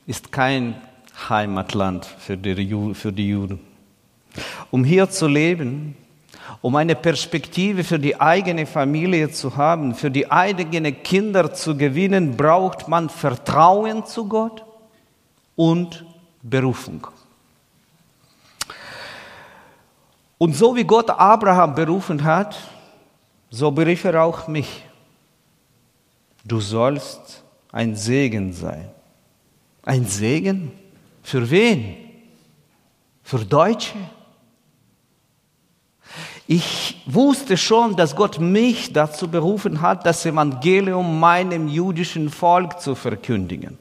ist 0.07 0.33
kein 0.33 0.75
Heimatland 1.29 2.05
für 2.05 2.37
die, 2.37 2.95
für 2.95 3.13
die 3.13 3.29
Juden. 3.29 3.61
Um 4.71 4.83
hier 4.85 5.09
zu 5.11 5.29
leben, 5.29 5.97
um 6.61 6.77
eine 6.77 6.95
Perspektive 6.95 7.85
für 7.85 7.99
die 7.99 8.21
eigene 8.21 8.67
Familie 8.67 9.31
zu 9.31 9.57
haben, 9.57 9.95
für 9.95 10.11
die 10.11 10.31
eigenen 10.31 11.03
Kinder 11.03 11.53
zu 11.53 11.77
gewinnen, 11.77 12.37
braucht 12.37 12.89
man 12.89 13.09
Vertrauen 13.09 14.07
zu 14.07 14.27
Gott 14.29 14.65
und 15.57 16.05
Berufung. 16.43 17.07
Und 20.43 20.57
so 20.57 20.75
wie 20.75 20.83
Gott 20.83 21.09
Abraham 21.09 21.77
berufen 21.77 22.25
hat, 22.25 22.57
so 23.49 23.71
berief 23.71 24.03
er 24.03 24.25
auch 24.25 24.49
mich. 24.49 24.85
Du 26.45 26.59
sollst 26.59 27.45
ein 27.71 27.95
Segen 27.95 28.53
sein. 28.53 28.91
Ein 29.85 30.05
Segen? 30.05 30.73
Für 31.23 31.49
wen? 31.49 31.95
Für 33.23 33.45
Deutsche? 33.45 33.95
Ich 36.49 37.01
wusste 37.07 37.57
schon, 37.57 37.95
dass 37.95 38.17
Gott 38.17 38.41
mich 38.41 38.93
dazu 38.93 39.29
berufen 39.29 39.81
hat, 39.81 40.05
das 40.05 40.27
Evangelium 40.27 41.21
meinem 41.21 41.69
jüdischen 41.69 42.31
Volk 42.31 42.81
zu 42.81 42.97
verkündigen. 42.97 43.79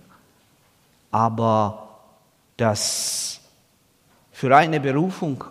Aber 1.09 1.89
das 2.55 3.41
für 4.31 4.55
eine 4.55 4.79
Berufung, 4.79 5.43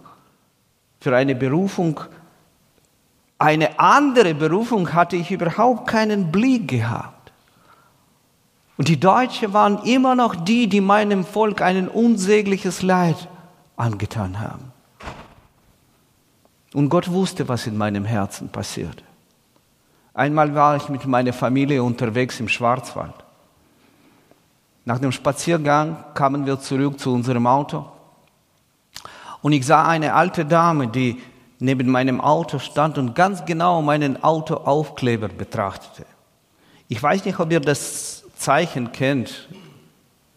für 1.00 1.16
eine 1.16 1.34
Berufung, 1.34 2.00
eine 3.38 3.80
andere 3.80 4.34
Berufung 4.34 4.92
hatte 4.92 5.16
ich 5.16 5.30
überhaupt 5.30 5.88
keinen 5.88 6.30
Blick 6.30 6.68
gehabt. 6.68 7.32
Und 8.76 8.88
die 8.88 9.00
Deutschen 9.00 9.52
waren 9.52 9.82
immer 9.84 10.14
noch 10.14 10.34
die, 10.36 10.68
die 10.68 10.80
meinem 10.80 11.24
Volk 11.24 11.62
ein 11.62 11.88
unsägliches 11.88 12.82
Leid 12.82 13.28
angetan 13.76 14.40
haben. 14.40 14.72
Und 16.74 16.88
Gott 16.88 17.10
wusste, 17.10 17.48
was 17.48 17.66
in 17.66 17.76
meinem 17.76 18.04
Herzen 18.04 18.48
passiert. 18.50 19.02
Einmal 20.14 20.54
war 20.54 20.76
ich 20.76 20.88
mit 20.88 21.06
meiner 21.06 21.32
Familie 21.32 21.82
unterwegs 21.82 22.40
im 22.40 22.48
Schwarzwald. 22.48 23.14
Nach 24.84 24.98
dem 24.98 25.12
Spaziergang 25.12 26.04
kamen 26.14 26.46
wir 26.46 26.60
zurück 26.60 26.98
zu 26.98 27.12
unserem 27.12 27.46
Auto 27.46 27.86
und 29.42 29.52
ich 29.52 29.66
sah 29.66 29.86
eine 29.86 30.14
alte 30.14 30.44
Dame, 30.44 30.88
die 30.88 31.20
neben 31.58 31.88
meinem 31.88 32.20
Auto 32.20 32.58
stand 32.58 32.98
und 32.98 33.14
ganz 33.14 33.44
genau 33.44 33.82
meinen 33.82 34.22
Autoaufkleber 34.22 35.28
betrachtete. 35.28 36.06
Ich 36.88 37.02
weiß 37.02 37.24
nicht, 37.24 37.38
ob 37.38 37.52
ihr 37.52 37.60
das 37.60 38.24
Zeichen 38.36 38.92
kennt. 38.92 39.48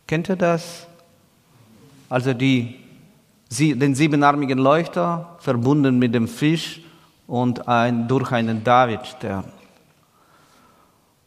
Kennt 0.08 0.30
ihr 0.30 0.36
das? 0.36 0.88
Also 2.10 2.34
die 2.34 2.80
den 3.60 3.94
siebenarmigen 3.94 4.58
Leuchter, 4.58 5.36
verbunden 5.40 6.00
mit 6.00 6.16
dem 6.16 6.28
Fisch 6.28 6.82
und 7.28 7.68
ein, 7.68 8.08
durch 8.08 8.32
einen 8.32 8.64
Davidstern. 8.64 9.46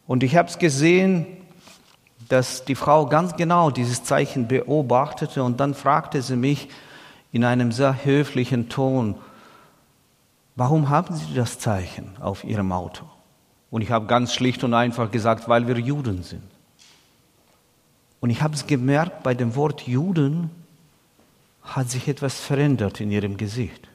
Und 0.07 0.23
ich 0.23 0.37
habe 0.37 0.49
es 0.49 0.59
gesehen, 0.59 1.27
dass 2.29 2.65
die 2.65 2.75
Frau 2.75 3.07
ganz 3.07 3.37
genau 3.37 3.71
dieses 3.71 4.03
Zeichen 4.03 4.49
beobachtete 4.49 5.43
und 5.43 5.61
dann 5.61 5.75
fragte 5.75 6.23
sie 6.23 6.37
mich 6.37 6.69
in 7.37 7.45
einem 7.45 7.71
sehr 7.71 8.05
höflichen 8.05 8.71
Ton, 8.71 9.15
warum 10.55 10.89
haben 10.89 11.15
Sie 11.15 11.35
das 11.35 11.59
Zeichen 11.59 12.17
auf 12.19 12.45
Ihrem 12.45 12.73
Auto? 12.73 13.05
Und 13.71 13.83
ich 13.83 13.91
habe 13.91 14.07
ganz 14.07 14.33
schlicht 14.33 14.65
und 14.65 14.73
einfach 14.73 15.11
gesagt, 15.11 15.49
weil 15.49 15.69
wir 15.69 15.79
Juden 15.79 16.23
sind. 16.23 16.43
Und 18.21 18.31
ich 18.31 18.41
habe 18.41 18.55
es 18.55 18.67
gemerkt, 18.67 19.23
bei 19.23 19.35
dem 19.35 19.55
Wort 19.55 19.83
Juden 19.83 20.51
hat 21.63 21.91
sich 21.91 22.09
etwas 22.09 22.41
verändert 22.41 23.01
in 23.01 23.11
ihrem 23.11 23.37
Gesicht. 23.37 23.87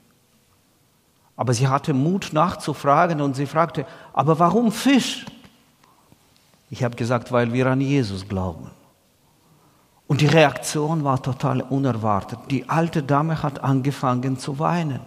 Aber 1.35 1.55
sie 1.55 1.67
hatte 1.67 1.93
Mut 1.93 2.29
nachzufragen 2.33 3.21
und 3.21 3.35
sie 3.35 3.47
fragte, 3.47 3.87
aber 4.13 4.37
warum 4.37 4.71
Fisch? 4.71 5.25
Ich 6.69 6.83
habe 6.83 6.95
gesagt, 6.95 7.31
weil 7.31 7.53
wir 7.53 7.65
an 7.65 7.81
Jesus 7.81 8.27
glauben. 8.27 8.69
Und 10.11 10.19
die 10.19 10.27
Reaktion 10.27 11.05
war 11.05 11.23
total 11.23 11.61
unerwartet. 11.61 12.37
Die 12.49 12.67
alte 12.67 13.01
Dame 13.01 13.41
hat 13.41 13.63
angefangen 13.63 14.37
zu 14.37 14.59
weinen. 14.59 14.99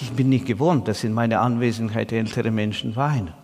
Ich 0.00 0.12
bin 0.12 0.30
nicht 0.30 0.46
gewohnt, 0.46 0.88
dass 0.88 1.04
in 1.04 1.12
meiner 1.12 1.42
Anwesenheit 1.42 2.10
ältere 2.10 2.50
Menschen 2.50 2.96
weinen. 2.96 3.34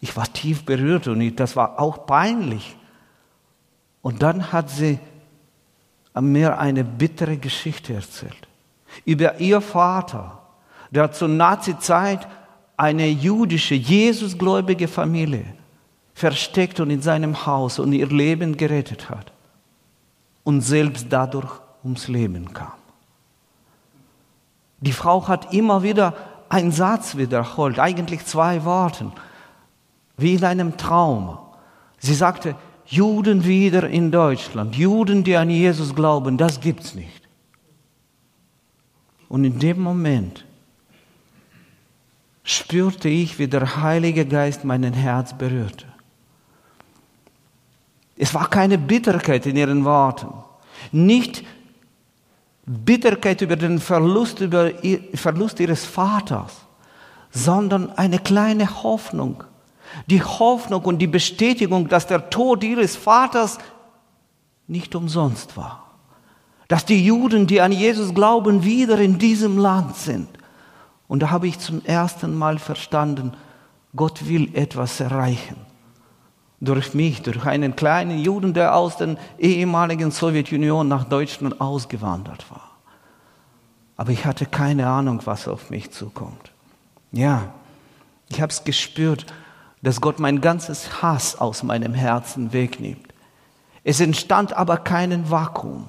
Ich 0.00 0.16
war 0.16 0.32
tief 0.32 0.64
berührt 0.64 1.08
und 1.08 1.34
das 1.34 1.56
war 1.56 1.80
auch 1.80 2.06
peinlich. 2.06 2.76
Und 4.00 4.22
dann 4.22 4.52
hat 4.52 4.70
sie 4.70 5.00
mir 6.20 6.60
eine 6.60 6.84
bittere 6.84 7.36
Geschichte 7.36 7.94
erzählt 7.94 8.46
über 9.04 9.40
ihr 9.40 9.60
Vater, 9.60 10.38
der 10.92 11.10
zur 11.10 11.26
Nazi-Zeit 11.26 12.28
eine 12.76 13.08
jüdische, 13.08 13.74
Jesusgläubige 13.74 14.86
Familie 14.86 15.61
versteckt 16.22 16.78
und 16.78 16.88
in 16.90 17.02
seinem 17.02 17.46
Haus 17.46 17.80
und 17.80 17.92
ihr 17.92 18.06
Leben 18.06 18.56
gerettet 18.56 19.10
hat 19.10 19.32
und 20.44 20.60
selbst 20.60 21.06
dadurch 21.10 21.52
ums 21.82 22.06
Leben 22.06 22.54
kam. 22.54 22.78
Die 24.78 24.92
Frau 24.92 25.26
hat 25.26 25.52
immer 25.52 25.82
wieder 25.82 26.14
einen 26.48 26.70
Satz 26.70 27.16
wiederholt, 27.16 27.80
eigentlich 27.80 28.24
zwei 28.24 28.64
Worte, 28.64 29.10
wie 30.16 30.34
in 30.34 30.44
einem 30.44 30.76
Traum. 30.76 31.38
Sie 31.98 32.14
sagte, 32.14 32.54
Juden 32.86 33.44
wieder 33.44 33.88
in 33.88 34.12
Deutschland, 34.12 34.76
Juden, 34.76 35.24
die 35.24 35.36
an 35.36 35.50
Jesus 35.50 35.92
glauben, 35.92 36.38
das 36.38 36.60
gibt's 36.60 36.94
nicht. 36.94 37.22
Und 39.28 39.42
in 39.42 39.58
dem 39.58 39.80
Moment 39.80 40.44
spürte 42.44 43.08
ich, 43.08 43.40
wie 43.40 43.48
der 43.48 43.82
Heilige 43.82 44.24
Geist 44.24 44.62
mein 44.62 44.84
Herz 44.84 45.36
berührte. 45.36 45.91
Es 48.16 48.34
war 48.34 48.48
keine 48.48 48.78
Bitterkeit 48.78 49.46
in 49.46 49.56
ihren 49.56 49.84
Worten, 49.84 50.28
nicht 50.90 51.44
Bitterkeit 52.66 53.40
über 53.40 53.56
den 53.56 53.78
Verlust, 53.78 54.40
über 54.40 54.70
Verlust 55.14 55.60
ihres 55.60 55.84
Vaters, 55.84 56.52
sondern 57.30 57.90
eine 57.92 58.18
kleine 58.18 58.82
Hoffnung. 58.82 59.44
Die 60.06 60.22
Hoffnung 60.22 60.82
und 60.84 60.98
die 60.98 61.06
Bestätigung, 61.06 61.88
dass 61.88 62.06
der 62.06 62.30
Tod 62.30 62.64
ihres 62.64 62.96
Vaters 62.96 63.58
nicht 64.66 64.94
umsonst 64.94 65.56
war. 65.56 65.90
Dass 66.68 66.86
die 66.86 67.04
Juden, 67.04 67.46
die 67.46 67.60
an 67.60 67.72
Jesus 67.72 68.14
glauben, 68.14 68.64
wieder 68.64 68.98
in 68.98 69.18
diesem 69.18 69.58
Land 69.58 69.96
sind. 69.96 70.28
Und 71.08 71.20
da 71.20 71.30
habe 71.30 71.46
ich 71.46 71.58
zum 71.58 71.84
ersten 71.84 72.34
Mal 72.34 72.58
verstanden, 72.58 73.34
Gott 73.94 74.26
will 74.28 74.54
etwas 74.54 75.00
erreichen 75.00 75.71
durch 76.62 76.94
mich, 76.94 77.22
durch 77.22 77.44
einen 77.44 77.74
kleinen 77.74 78.18
Juden, 78.20 78.54
der 78.54 78.76
aus 78.76 78.96
der 78.96 79.16
ehemaligen 79.38 80.12
Sowjetunion 80.12 80.86
nach 80.86 81.04
Deutschland 81.04 81.60
ausgewandert 81.60 82.48
war. 82.50 82.70
Aber 83.96 84.12
ich 84.12 84.24
hatte 84.24 84.46
keine 84.46 84.86
Ahnung, 84.86 85.20
was 85.24 85.48
auf 85.48 85.70
mich 85.70 85.90
zukommt. 85.90 86.52
Ja, 87.10 87.52
ich 88.28 88.40
habe 88.40 88.52
es 88.52 88.62
gespürt, 88.62 89.26
dass 89.82 90.00
Gott 90.00 90.20
mein 90.20 90.40
ganzes 90.40 91.02
Hass 91.02 91.36
aus 91.36 91.64
meinem 91.64 91.94
Herzen 91.94 92.52
wegnimmt. 92.52 93.12
Es 93.82 93.98
entstand 94.00 94.56
aber 94.56 94.76
kein 94.76 95.28
Vakuum, 95.30 95.88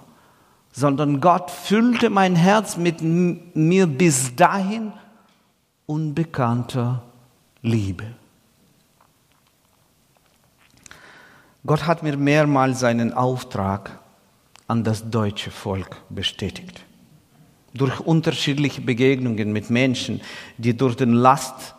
sondern 0.71 1.21
Gott 1.21 1.51
füllte 1.51 2.09
mein 2.09 2.35
Herz 2.35 2.77
mit 2.77 3.01
mir 3.01 3.85
bis 3.85 4.35
dahin 4.35 4.91
unbekannter 5.85 7.03
Liebe. 7.61 8.05
Gott 11.65 11.87
hat 11.87 12.03
mir 12.03 12.17
mehrmals 12.17 12.81
seinen 12.81 13.13
Auftrag 13.13 13.99
an 14.67 14.83
das 14.83 15.09
deutsche 15.09 15.49
Volk 15.49 15.97
bestätigt. 16.09 16.83
Durch 17.73 17.99
unterschiedliche 18.01 18.81
Begegnungen 18.81 19.53
mit 19.53 19.69
Menschen, 19.69 20.21
die 20.57 20.75
durch 20.75 20.95
den 20.95 21.13
Last 21.13 21.75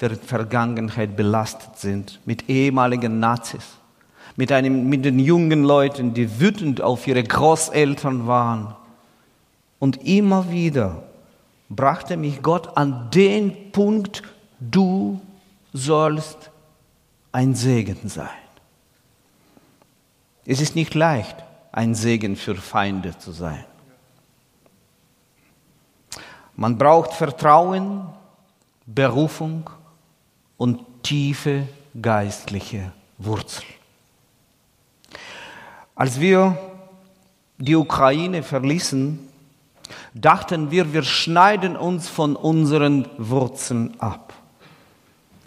der 0.00 0.16
Vergangenheit 0.16 1.16
belastet 1.16 1.78
sind, 1.78 2.20
mit 2.24 2.48
ehemaligen 2.48 3.20
Nazis, 3.20 3.78
mit, 4.36 4.52
einem, 4.52 4.88
mit 4.88 5.04
den 5.04 5.18
jungen 5.18 5.64
Leuten, 5.64 6.14
die 6.14 6.40
wütend 6.40 6.80
auf 6.80 7.06
ihre 7.06 7.22
Großeltern 7.22 8.26
waren. 8.26 8.74
Und 9.78 10.04
immer 10.04 10.50
wieder 10.50 11.04
brachte 11.68 12.16
mich 12.16 12.42
Gott 12.42 12.76
an 12.76 13.10
den 13.12 13.72
Punkt, 13.72 14.22
du 14.60 15.20
sollst 15.72 16.50
ein 17.32 17.54
Segen 17.54 18.08
sein. 18.08 18.28
Es 20.50 20.62
ist 20.62 20.74
nicht 20.74 20.94
leicht, 20.94 21.36
ein 21.72 21.94
Segen 21.94 22.34
für 22.34 22.54
Feinde 22.54 23.18
zu 23.18 23.32
sein. 23.32 23.66
Man 26.56 26.78
braucht 26.78 27.12
Vertrauen, 27.12 28.06
Berufung 28.86 29.68
und 30.56 30.80
tiefe 31.02 31.68
geistliche 32.00 32.92
Wurzel. 33.18 33.66
Als 35.94 36.18
wir 36.18 36.56
die 37.58 37.76
Ukraine 37.76 38.42
verließen, 38.42 39.18
dachten 40.14 40.70
wir, 40.70 40.94
wir 40.94 41.02
schneiden 41.02 41.76
uns 41.76 42.08
von 42.08 42.36
unseren 42.36 43.06
Wurzeln 43.18 44.00
ab. 44.00 44.32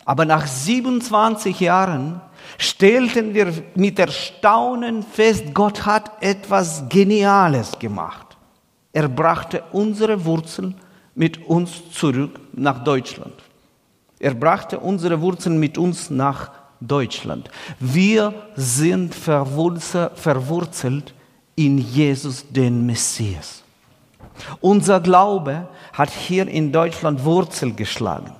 Aber 0.06 0.26
nach 0.26 0.46
27 0.46 1.60
Jahren 1.60 2.22
stellten 2.58 3.34
wir 3.34 3.54
mit 3.76 4.00
Erstaunen 4.00 5.04
fest, 5.04 5.54
Gott 5.54 5.86
hat 5.86 6.12
etwas 6.22 6.84
Geniales 6.90 7.78
gemacht. 7.80 8.38
Er 8.94 9.08
brachte 9.08 9.64
unsere 9.72 10.26
Wurzeln 10.26 10.76
mit 11.16 11.46
uns 11.48 11.92
zurück 11.92 12.40
nach 12.54 12.84
Deutschland. 12.84 13.34
Er 14.20 14.34
brachte 14.34 14.80
unsere 14.80 15.20
Wurzeln 15.22 15.60
mit 15.60 15.78
uns 15.78 16.10
nach 16.10 16.52
Deutschland. 16.80 17.50
Wir 17.80 18.34
sind 18.56 19.14
verwurzelt 19.16 21.14
in 21.56 21.78
Jesus, 21.78 22.46
den 22.50 22.86
Messias. 22.86 23.64
Unser 24.60 25.00
Glaube 25.00 25.68
hat 25.94 26.10
hier 26.10 26.48
in 26.48 26.72
Deutschland 26.72 27.24
Wurzel 27.24 27.74
geschlagen. 27.74 28.36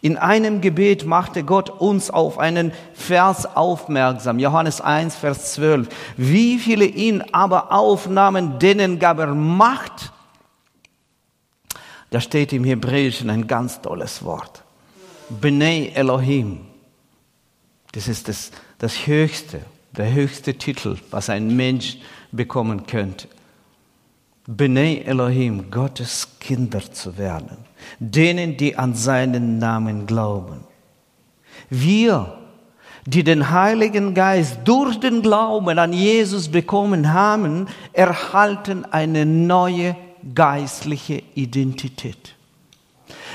In 0.00 0.16
einem 0.16 0.60
Gebet 0.60 1.04
machte 1.04 1.44
Gott 1.44 1.70
uns 1.70 2.10
auf 2.10 2.38
einen 2.38 2.72
Vers 2.94 3.56
aufmerksam. 3.56 4.38
Johannes 4.38 4.80
1, 4.80 5.14
Vers 5.16 5.52
12. 5.54 5.88
Wie 6.16 6.58
viele 6.58 6.84
ihn 6.84 7.22
aber 7.32 7.72
aufnahmen, 7.72 8.58
denen 8.58 8.98
gab 8.98 9.18
er 9.18 9.34
Macht. 9.34 10.12
Da 12.10 12.20
steht 12.20 12.52
im 12.52 12.64
Hebräischen 12.64 13.30
ein 13.30 13.46
ganz 13.46 13.80
tolles 13.80 14.24
Wort. 14.24 14.62
Bnei 15.28 15.92
Elohim. 15.94 16.60
Das 17.92 18.08
ist 18.08 18.28
das, 18.28 18.50
das 18.78 19.06
höchste, 19.06 19.60
der 19.92 20.12
höchste 20.12 20.54
Titel, 20.54 20.98
was 21.10 21.30
ein 21.30 21.54
Mensch 21.54 21.98
bekommen 22.30 22.86
könnte. 22.86 23.28
Bnei 24.46 25.02
Elohim, 25.06 25.70
Gottes 25.70 26.26
Kinder 26.40 26.80
zu 26.90 27.16
werden, 27.16 27.58
denen, 28.00 28.56
die 28.56 28.76
an 28.76 28.96
seinen 28.96 29.58
Namen 29.58 30.04
glauben. 30.04 30.64
Wir, 31.70 32.38
die 33.06 33.22
den 33.22 33.50
Heiligen 33.50 34.14
Geist 34.14 34.58
durch 34.64 34.98
den 34.98 35.22
Glauben 35.22 35.78
an 35.78 35.92
Jesus 35.92 36.48
bekommen 36.48 37.12
haben, 37.12 37.68
erhalten 37.92 38.84
eine 38.84 39.24
neue 39.26 39.94
geistliche 40.34 41.22
Identität. 41.34 42.34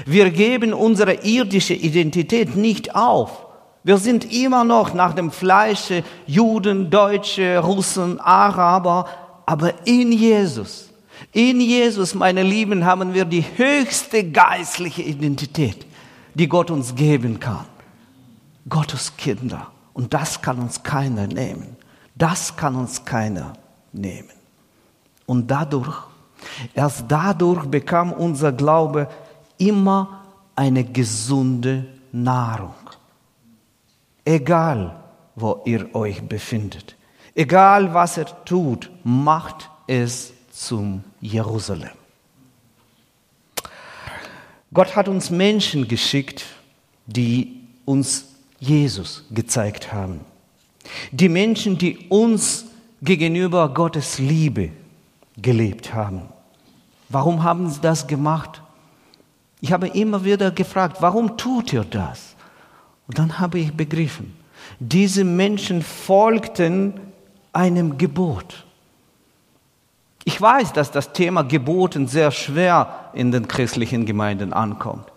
Wir 0.06 0.30
geben 0.30 0.74
unsere 0.74 1.14
irdische 1.24 1.74
Identität 1.74 2.58
nicht 2.58 2.96
auf. 2.96 3.46
Wir 3.86 3.98
sind 3.98 4.30
immer 4.34 4.66
noch 4.66 4.94
nach 4.94 5.14
dem 5.14 5.32
Fleische 5.32 6.04
Juden, 6.26 6.90
Deutsche, 6.90 7.60
Russen, 7.60 8.20
Araber, 8.20 9.08
aber 9.46 9.88
in 9.88 10.12
Jesus 10.12 10.87
In 11.32 11.60
Jesus, 11.60 12.16
meine 12.16 12.44
Lieben, 12.44 12.86
haben 12.86 13.14
wir 13.14 13.26
die 13.26 13.46
höchste 13.58 14.30
geistliche 14.30 15.02
Identität, 15.02 15.86
die 16.34 16.48
Gott 16.48 16.72
uns 16.72 16.96
geben 16.96 17.40
kann. 17.40 17.66
Gottes 18.70 19.16
Kinder. 19.18 19.72
Und 19.94 20.14
das 20.14 20.42
kann 20.42 20.60
uns 20.60 20.84
keiner 20.84 21.28
nehmen. 21.28 21.76
Das 22.16 22.56
kann 22.56 22.76
uns 22.76 23.06
keiner 23.06 23.54
nehmen. 23.94 24.30
Und 25.26 25.52
dadurch, 25.52 25.98
erst 26.74 27.06
dadurch 27.08 27.66
bekam 27.66 28.12
unser 28.12 28.52
Glaube 28.52 29.10
immer 29.58 30.24
eine 30.56 30.84
gesunde 30.84 31.86
Nahrung. 32.12 32.74
Egal, 34.26 35.04
wo 35.36 35.62
ihr 35.66 35.94
euch 35.94 36.22
befindet. 36.28 36.96
Egal, 37.36 37.94
was 37.94 38.18
er 38.18 38.44
tut, 38.46 38.90
macht 39.04 39.70
es 39.86 40.34
zum 40.58 41.04
Jerusalem. 41.22 41.92
Gott 44.74 44.96
hat 44.96 45.08
uns 45.08 45.30
Menschen 45.30 45.88
geschickt, 45.88 46.46
die 47.06 47.62
uns 47.86 48.26
Jesus 48.60 49.24
gezeigt 49.30 49.94
haben. 49.94 50.22
Die 51.12 51.30
Menschen, 51.30 51.78
die 51.78 52.08
uns 52.10 52.66
gegenüber 53.02 53.72
Gottes 53.72 54.18
Liebe 54.18 54.72
gelebt 55.38 55.94
haben. 55.94 56.24
Warum 57.10 57.44
haben 57.44 57.70
sie 57.70 57.80
das 57.80 58.08
gemacht? 58.08 58.62
Ich 59.62 59.72
habe 59.72 59.88
immer 59.90 60.26
wieder 60.26 60.50
gefragt, 60.50 60.98
warum 61.02 61.38
tut 61.38 61.72
ihr 61.72 61.84
das? 61.84 62.36
Und 63.08 63.20
dann 63.20 63.40
habe 63.40 63.60
ich 63.60 63.72
begriffen, 63.74 64.36
diese 64.80 65.24
Menschen 65.24 65.84
folgten 65.84 67.00
einem 67.54 67.98
Gebot. 67.98 68.67
Ich 70.28 70.42
weiß, 70.42 70.74
dass 70.74 70.92
das 70.92 71.14
Thema 71.14 71.44
Geboten 71.44 72.06
sehr 72.06 72.32
schwer 72.32 73.12
in 73.14 73.32
den 73.32 73.48
christlichen 73.48 74.06
Gemeinden 74.06 74.52
ankommt. 74.52 75.10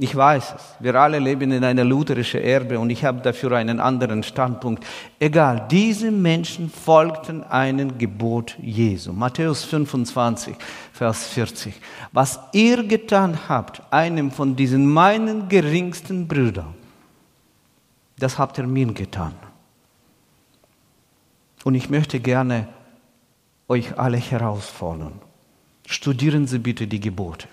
Ich 0.00 0.16
weiß 0.16 0.54
es. 0.56 0.62
Wir 0.80 0.96
alle 0.96 1.20
leben 1.20 1.52
in 1.52 1.62
einer 1.62 1.84
lutherischen 1.84 2.40
Erbe 2.40 2.80
und 2.80 2.90
ich 2.90 3.04
habe 3.04 3.20
dafür 3.20 3.52
einen 3.52 3.78
anderen 3.78 4.24
Standpunkt. 4.24 4.84
Egal, 5.20 5.68
diese 5.70 6.10
Menschen 6.10 6.68
folgten 6.70 7.44
einem 7.44 7.98
Gebot 7.98 8.56
Jesu. 8.60 9.12
Matthäus 9.12 9.62
25, 9.62 10.56
Vers 10.92 11.28
40. 11.28 11.74
Was 12.10 12.40
ihr 12.50 12.82
getan 12.82 13.38
habt, 13.48 13.80
einem 13.92 14.32
von 14.32 14.56
diesen 14.56 14.92
meinen 14.92 15.48
geringsten 15.48 16.26
Brüdern, 16.26 16.74
das 18.18 18.40
habt 18.40 18.58
ihr 18.58 18.66
mir 18.66 18.92
getan. 18.92 19.34
Und 21.62 21.76
ich 21.76 21.88
möchte 21.88 22.18
gerne 22.18 22.66
euch 23.68 23.98
alle 23.98 24.16
herausfordern. 24.16 25.20
Studieren 25.86 26.46
Sie 26.46 26.58
bitte 26.58 26.86
die 26.86 27.00
Gebote. 27.00 27.48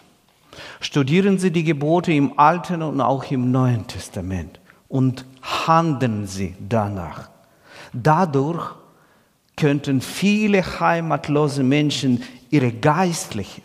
Studieren 0.80 1.40
Sie 1.40 1.52
die 1.52 1.64
Gebote 1.64 2.12
im 2.14 2.38
Alten 2.38 2.82
und 2.82 3.02
auch 3.02 3.30
im 3.32 3.52
Neuen 3.52 3.88
Testament 3.88 4.60
und 4.88 5.26
handeln 5.42 6.28
Sie 6.28 6.56
danach. 6.60 7.30
Dadurch 7.92 8.76
könnten 9.56 10.02
viele 10.02 10.64
heimatlose 10.80 11.64
Menschen 11.64 12.24
ihre 12.50 12.72
geistliche, 12.72 13.62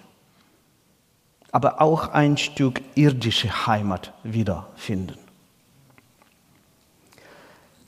aber 1.50 1.80
auch 1.80 2.08
ein 2.08 2.36
Stück 2.36 2.82
irdische 2.94 3.66
Heimat 3.66 4.12
wiederfinden. 4.22 5.18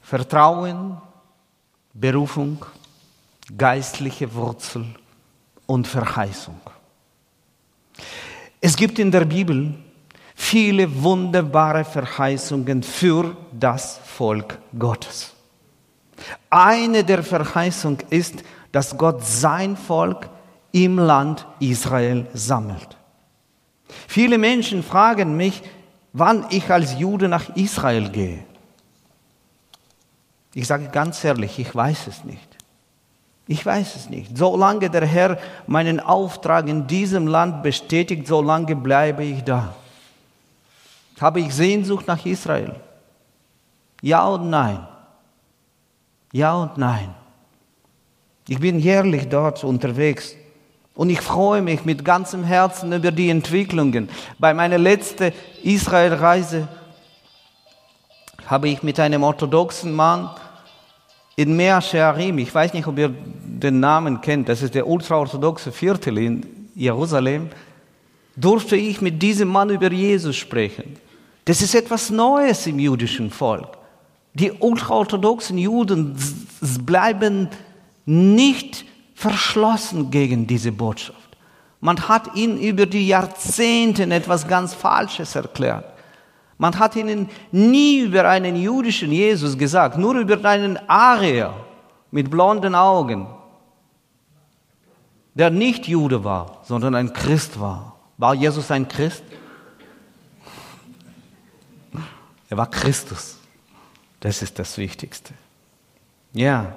Vertrauen, 0.02 0.96
Berufung, 1.92 2.64
geistliche 3.56 4.32
Wurzel 4.34 4.86
und 5.66 5.86
Verheißung. 5.86 6.60
Es 8.60 8.76
gibt 8.76 8.98
in 8.98 9.10
der 9.10 9.24
Bibel 9.24 9.74
viele 10.34 11.02
wunderbare 11.02 11.84
Verheißungen 11.84 12.82
für 12.82 13.36
das 13.52 13.98
Volk 14.04 14.58
Gottes. 14.78 15.34
Eine 16.50 17.04
der 17.04 17.22
Verheißungen 17.22 17.98
ist, 18.10 18.42
dass 18.72 18.96
Gott 18.96 19.24
sein 19.24 19.76
Volk 19.76 20.28
im 20.72 20.98
Land 20.98 21.46
Israel 21.58 22.26
sammelt. 22.34 22.96
Viele 24.06 24.38
Menschen 24.38 24.82
fragen 24.82 25.36
mich, 25.36 25.62
wann 26.12 26.46
ich 26.50 26.70
als 26.70 26.98
Jude 26.98 27.28
nach 27.28 27.56
Israel 27.56 28.10
gehe. 28.10 28.44
Ich 30.54 30.66
sage 30.66 30.88
ganz 30.88 31.24
ehrlich, 31.24 31.58
ich 31.58 31.74
weiß 31.74 32.06
es 32.06 32.24
nicht. 32.24 32.49
Ich 33.50 33.66
weiß 33.66 33.96
es 33.96 34.08
nicht. 34.08 34.38
Solange 34.38 34.88
der 34.90 35.04
Herr 35.04 35.36
meinen 35.66 35.98
Auftrag 35.98 36.68
in 36.68 36.86
diesem 36.86 37.26
Land 37.26 37.64
bestätigt, 37.64 38.28
solange 38.28 38.76
bleibe 38.76 39.24
ich 39.24 39.42
da. 39.42 39.74
Habe 41.20 41.40
ich 41.40 41.52
Sehnsucht 41.52 42.06
nach 42.06 42.24
Israel? 42.24 42.76
Ja 44.02 44.24
und 44.28 44.48
nein. 44.50 44.86
Ja 46.32 46.54
und 46.54 46.78
nein. 46.78 47.12
Ich 48.46 48.60
bin 48.60 48.78
jährlich 48.78 49.28
dort 49.28 49.64
unterwegs 49.64 50.36
und 50.94 51.10
ich 51.10 51.20
freue 51.20 51.60
mich 51.60 51.84
mit 51.84 52.04
ganzem 52.04 52.44
Herzen 52.44 52.92
über 52.92 53.10
die 53.10 53.30
Entwicklungen. 53.30 54.10
Bei 54.38 54.54
meiner 54.54 54.78
letzten 54.78 55.32
Israelreise 55.64 56.68
habe 58.46 58.68
ich 58.68 58.84
mit 58.84 59.00
einem 59.00 59.24
orthodoxen 59.24 59.92
Mann 59.92 60.30
in 61.40 61.56
Mea 61.56 61.80
Shearim, 61.80 62.36
ich 62.36 62.54
weiß 62.54 62.74
nicht, 62.74 62.86
ob 62.86 62.98
ihr 62.98 63.08
den 63.08 63.80
Namen 63.80 64.20
kennt, 64.20 64.50
das 64.50 64.60
ist 64.60 64.74
der 64.74 64.86
ultraorthodoxe 64.86 65.72
Viertel 65.72 66.18
in 66.18 66.68
Jerusalem, 66.74 67.48
durfte 68.36 68.76
ich 68.76 69.00
mit 69.00 69.22
diesem 69.22 69.48
Mann 69.48 69.70
über 69.70 69.90
Jesus 69.90 70.36
sprechen. 70.36 70.96
Das 71.46 71.62
ist 71.62 71.74
etwas 71.74 72.10
Neues 72.10 72.66
im 72.66 72.78
jüdischen 72.78 73.30
Volk. 73.30 73.78
Die 74.34 74.52
ultraorthodoxen 74.52 75.56
Juden 75.56 76.14
bleiben 76.84 77.48
nicht 78.04 78.84
verschlossen 79.14 80.10
gegen 80.10 80.46
diese 80.46 80.72
Botschaft. 80.72 81.38
Man 81.80 82.06
hat 82.06 82.36
ihnen 82.36 82.60
über 82.60 82.84
die 82.84 83.06
Jahrzehnte 83.06 84.02
etwas 84.02 84.46
ganz 84.46 84.74
Falsches 84.74 85.34
erklärt. 85.34 85.86
Man 86.60 86.78
hat 86.78 86.94
ihnen 86.94 87.30
nie 87.52 88.00
über 88.00 88.28
einen 88.28 88.54
jüdischen 88.54 89.10
Jesus 89.10 89.56
gesagt, 89.56 89.96
nur 89.96 90.16
über 90.16 90.44
einen 90.44 90.76
Arier 90.90 91.54
mit 92.10 92.30
blonden 92.30 92.74
Augen, 92.74 93.26
der 95.32 95.48
nicht 95.48 95.88
Jude 95.88 96.22
war, 96.22 96.58
sondern 96.64 96.94
ein 96.94 97.14
Christ 97.14 97.58
war. 97.58 97.96
War 98.18 98.34
Jesus 98.34 98.70
ein 98.70 98.86
Christ? 98.86 99.24
Er 102.50 102.58
war 102.58 102.68
Christus. 102.68 103.38
Das 104.20 104.42
ist 104.42 104.58
das 104.58 104.76
Wichtigste. 104.76 105.32
Ja, 106.34 106.76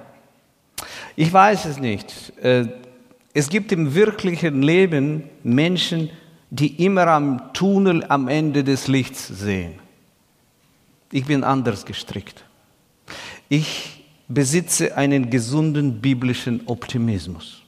ich 1.17 1.33
weiß 1.33 1.65
es 1.65 1.77
nicht. 1.77 2.31
Äh, 2.41 2.69
es 3.33 3.49
gibt 3.49 3.73
im 3.73 3.93
wirklichen 3.93 4.61
Leben 4.61 5.29
Menschen, 5.43 6.07
die 6.07 6.22
immer 6.61 7.07
am 7.07 7.53
Tunnel 7.53 8.05
am 8.09 8.27
Ende 8.27 8.63
des 8.63 8.87
Lichts 8.87 9.27
sehen. 9.27 9.79
Ich 11.11 11.25
bin 11.25 11.43
anders 11.43 11.85
gestrickt. 11.85 12.43
Ich 13.49 14.03
besitze 14.27 14.97
einen 14.97 15.29
gesunden 15.29 16.01
biblischen 16.01 16.61
Optimismus. 16.65 17.61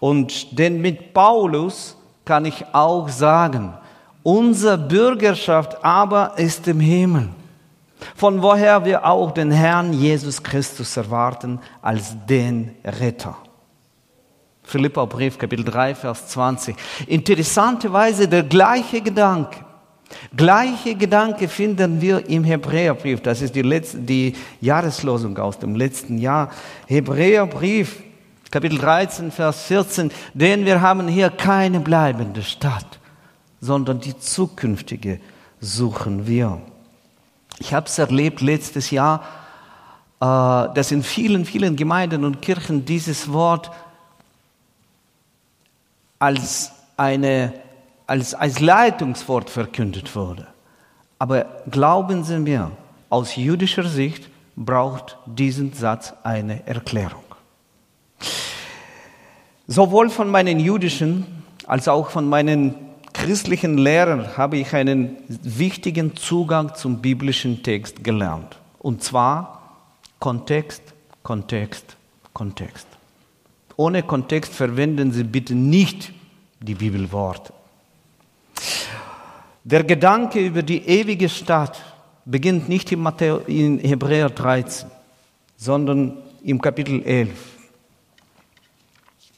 Und 0.00 0.58
denn 0.58 0.80
mit 0.80 1.12
Paulus 1.12 1.96
kann 2.24 2.44
ich 2.44 2.64
auch 2.72 3.08
sagen, 3.08 3.74
unsere 4.22 4.78
Bürgerschaft 4.78 5.84
aber 5.84 6.38
ist 6.38 6.66
im 6.66 6.80
Himmel, 6.80 7.28
von 8.16 8.42
woher 8.42 8.84
wir 8.84 9.06
auch 9.06 9.30
den 9.30 9.50
Herrn 9.50 9.92
Jesus 9.92 10.42
Christus 10.42 10.96
erwarten 10.96 11.60
als 11.80 12.16
den 12.28 12.74
Retter. 12.84 13.36
Philippa 14.62 15.04
Brief, 15.04 15.38
Kapitel 15.38 15.64
3, 15.64 15.94
Vers 15.94 16.28
20. 16.28 16.76
Interessanterweise 17.06 18.28
der 18.28 18.44
gleiche 18.44 19.00
Gedanke. 19.00 19.58
Gleiche 20.36 20.94
Gedanke 20.94 21.48
finden 21.48 22.00
wir 22.00 22.28
im 22.28 22.44
Hebräerbrief. 22.44 23.20
Das 23.20 23.42
ist 23.42 23.54
die, 23.54 23.62
letzte, 23.62 23.98
die 23.98 24.34
Jahreslosung 24.60 25.36
aus 25.38 25.58
dem 25.58 25.74
letzten 25.74 26.18
Jahr. 26.18 26.50
Hebräerbrief, 26.86 28.02
Kapitel 28.50 28.78
13, 28.78 29.30
Vers 29.30 29.64
14. 29.64 30.10
Denn 30.34 30.64
wir 30.64 30.80
haben 30.80 31.08
hier 31.08 31.30
keine 31.30 31.80
bleibende 31.80 32.42
Stadt, 32.42 32.98
sondern 33.60 34.00
die 34.00 34.18
zukünftige 34.18 35.20
suchen 35.60 36.26
wir. 36.26 36.60
Ich 37.58 37.72
habe 37.72 37.86
es 37.86 37.98
erlebt 37.98 38.40
letztes 38.40 38.90
Jahr, 38.90 39.22
äh, 40.20 40.74
dass 40.74 40.92
in 40.92 41.02
vielen, 41.02 41.44
vielen 41.44 41.76
Gemeinden 41.76 42.24
und 42.24 42.42
Kirchen 42.42 42.84
dieses 42.84 43.32
Wort 43.32 43.70
als, 46.22 46.70
eine, 46.96 47.52
als, 48.06 48.32
als 48.32 48.60
Leitungswort 48.60 49.50
verkündet 49.50 50.14
wurde. 50.14 50.46
Aber 51.18 51.46
glauben 51.68 52.22
Sie 52.22 52.38
mir, 52.38 52.70
aus 53.10 53.34
jüdischer 53.34 53.82
Sicht 53.82 54.30
braucht 54.54 55.18
diesen 55.26 55.72
Satz 55.72 56.14
eine 56.22 56.64
Erklärung. 56.64 57.24
Sowohl 59.66 60.10
von 60.10 60.30
meinen 60.30 60.60
jüdischen 60.60 61.26
als 61.66 61.88
auch 61.88 62.10
von 62.10 62.28
meinen 62.28 62.76
christlichen 63.12 63.76
Lehrern 63.76 64.36
habe 64.36 64.58
ich 64.58 64.72
einen 64.74 65.16
wichtigen 65.28 66.14
Zugang 66.16 66.76
zum 66.76 67.02
biblischen 67.02 67.64
Text 67.64 68.04
gelernt. 68.04 68.60
Und 68.78 69.02
zwar 69.02 69.80
Kontext, 70.20 70.82
Kontext, 71.24 71.96
Kontext. 72.32 72.91
Ohne 73.76 74.02
Kontext 74.02 74.52
verwenden 74.52 75.12
Sie 75.12 75.24
bitte 75.24 75.54
nicht 75.54 76.12
die 76.60 76.74
Bibelworte. 76.74 77.52
Der 79.64 79.84
Gedanke 79.84 80.44
über 80.44 80.62
die 80.62 80.86
ewige 80.86 81.28
Stadt 81.28 81.80
beginnt 82.24 82.68
nicht 82.68 82.90
in, 82.92 83.00
Matthäus, 83.00 83.42
in 83.46 83.78
Hebräer 83.78 84.30
13, 84.30 84.90
sondern 85.56 86.18
im 86.42 86.60
Kapitel 86.60 87.02
11. 87.02 87.30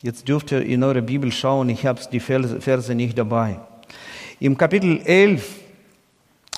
Jetzt 0.02 0.28
dürft 0.28 0.52
ihr 0.52 0.62
in 0.62 0.82
eure 0.82 1.02
Bibel 1.02 1.32
schauen, 1.32 1.68
ich 1.68 1.86
habe 1.86 2.00
die 2.10 2.20
Verse 2.20 2.94
nicht 2.94 3.16
dabei. 3.16 3.58
Im 4.40 4.56
Kapitel 4.56 5.00
11, 5.04 5.60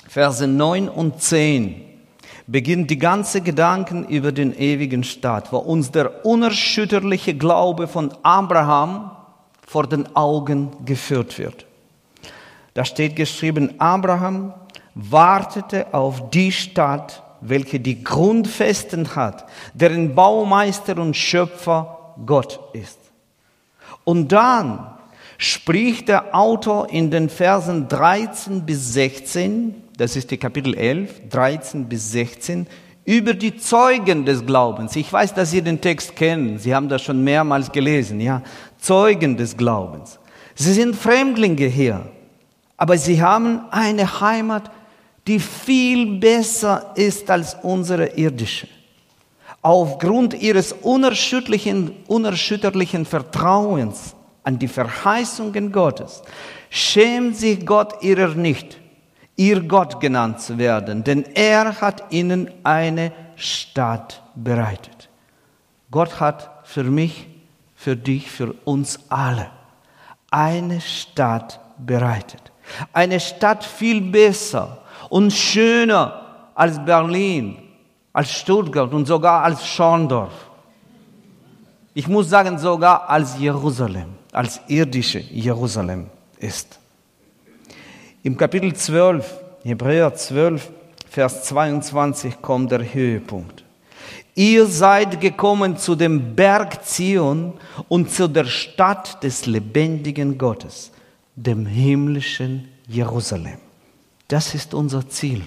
Verse 0.07 0.47
9 0.47 0.89
und 0.89 1.21
10 1.21 1.87
beginnt 2.47 2.89
die 2.89 2.97
ganze 2.97 3.41
Gedanken 3.41 4.05
über 4.05 4.31
den 4.31 4.57
ewigen 4.57 5.03
Staat, 5.03 5.51
wo 5.51 5.57
uns 5.57 5.91
der 5.91 6.25
unerschütterliche 6.25 7.35
Glaube 7.35 7.87
von 7.87 8.13
Abraham 8.23 9.11
vor 9.65 9.85
den 9.85 10.15
Augen 10.15 10.71
geführt 10.85 11.37
wird. 11.37 11.65
Da 12.73 12.85
steht 12.85 13.15
geschrieben, 13.17 13.79
Abraham 13.79 14.53
wartete 14.95 15.93
auf 15.93 16.29
die 16.29 16.51
Stadt, 16.51 17.21
welche 17.41 17.79
die 17.79 18.03
Grundfesten 18.03 19.15
hat, 19.15 19.45
deren 19.73 20.15
Baumeister 20.15 20.97
und 20.97 21.15
Schöpfer 21.15 22.15
Gott 22.25 22.59
ist. 22.73 22.97
Und 24.03 24.31
dann 24.31 24.93
spricht 25.37 26.07
der 26.07 26.33
Autor 26.35 26.89
in 26.89 27.11
den 27.11 27.29
Versen 27.29 27.87
13 27.87 28.65
bis 28.65 28.93
16, 28.93 29.75
das 29.97 30.15
ist 30.15 30.31
die 30.31 30.37
Kapitel 30.37 30.75
11, 30.75 31.29
13 31.29 31.89
bis 31.89 32.11
16, 32.11 32.67
über 33.05 33.33
die 33.33 33.57
Zeugen 33.57 34.25
des 34.25 34.45
Glaubens. 34.45 34.95
Ich 34.95 35.11
weiß, 35.11 35.33
dass 35.33 35.51
Sie 35.51 35.61
den 35.61 35.81
Text 35.81 36.15
kennen. 36.15 36.59
Sie 36.59 36.75
haben 36.75 36.89
das 36.89 37.01
schon 37.01 37.23
mehrmals 37.23 37.71
gelesen, 37.71 38.19
ja. 38.19 38.41
Zeugen 38.79 39.37
des 39.37 39.55
Glaubens. 39.55 40.19
Sie 40.55 40.73
sind 40.73 40.95
Fremdlinge 40.95 41.67
hier, 41.67 42.11
aber 42.75 42.97
sie 42.97 43.21
haben 43.21 43.61
eine 43.71 44.19
Heimat, 44.21 44.71
die 45.25 45.39
viel 45.39 46.19
besser 46.19 46.93
ist 46.95 47.29
als 47.29 47.55
unsere 47.61 48.07
irdische 48.17 48.67
aufgrund 49.67 50.33
ihres 50.33 50.71
unerschütterlichen, 50.71 51.91
unerschütterlichen 52.07 53.05
Vertrauens 53.05 54.15
an 54.43 54.57
die 54.57 54.69
Verheißungen 54.69 55.73
Gottes, 55.73 56.21
schämt 56.69 57.35
sich 57.35 57.65
Gott 57.65 58.01
ihrer 58.01 58.29
nicht, 58.29 58.77
ihr 59.37 59.61
Gott 59.61 60.01
genannt 60.01 60.41
zu 60.41 60.57
werden, 60.57 61.03
denn 61.03 61.23
er 61.35 61.79
hat 61.79 62.11
ihnen 62.11 62.51
eine 62.63 63.13
Stadt 63.35 64.21
bereitet. 64.35 65.09
Gott 65.89 66.19
hat 66.19 66.49
für 66.63 66.83
mich, 66.83 67.27
für 67.75 67.95
dich, 67.95 68.29
für 68.29 68.53
uns 68.65 68.99
alle 69.07 69.49
eine 70.29 70.81
Stadt 70.81 71.59
bereitet. 71.77 72.51
Eine 72.91 73.19
Stadt 73.19 73.63
viel 73.63 74.01
besser 74.01 74.79
und 75.09 75.31
schöner 75.31 76.49
als 76.53 76.83
Berlin, 76.83 77.57
als 78.11 78.31
Stuttgart 78.31 78.91
und 78.91 79.05
sogar 79.05 79.43
als 79.43 79.65
Schorndorf. 79.65 80.33
Ich 81.93 82.07
muss 82.07 82.29
sagen, 82.29 82.57
sogar 82.57 83.09
als 83.09 83.37
Jerusalem, 83.39 84.15
als 84.31 84.59
irdische 84.67 85.19
Jerusalem 85.19 86.09
ist. 86.39 86.79
Im 88.27 88.35
Kapitel 88.35 88.73
12, 88.75 89.39
Hebräer 89.63 90.13
12, 90.13 90.69
Vers 91.09 91.45
22 91.45 92.41
kommt 92.41 92.73
der 92.73 92.93
Höhepunkt. 92.93 93.63
Ihr 94.35 94.65
seid 94.65 95.21
gekommen 95.21 95.77
zu 95.77 95.95
dem 95.95 96.35
Berg 96.35 96.83
Zion 96.83 97.53
und 97.87 98.11
zu 98.11 98.27
der 98.27 98.43
Stadt 98.43 99.23
des 99.23 99.45
lebendigen 99.45 100.37
Gottes, 100.37 100.91
dem 101.37 101.65
himmlischen 101.65 102.67
Jerusalem. 102.85 103.59
Das 104.27 104.53
ist 104.53 104.73
unser 104.73 105.07
Ziel. 105.07 105.43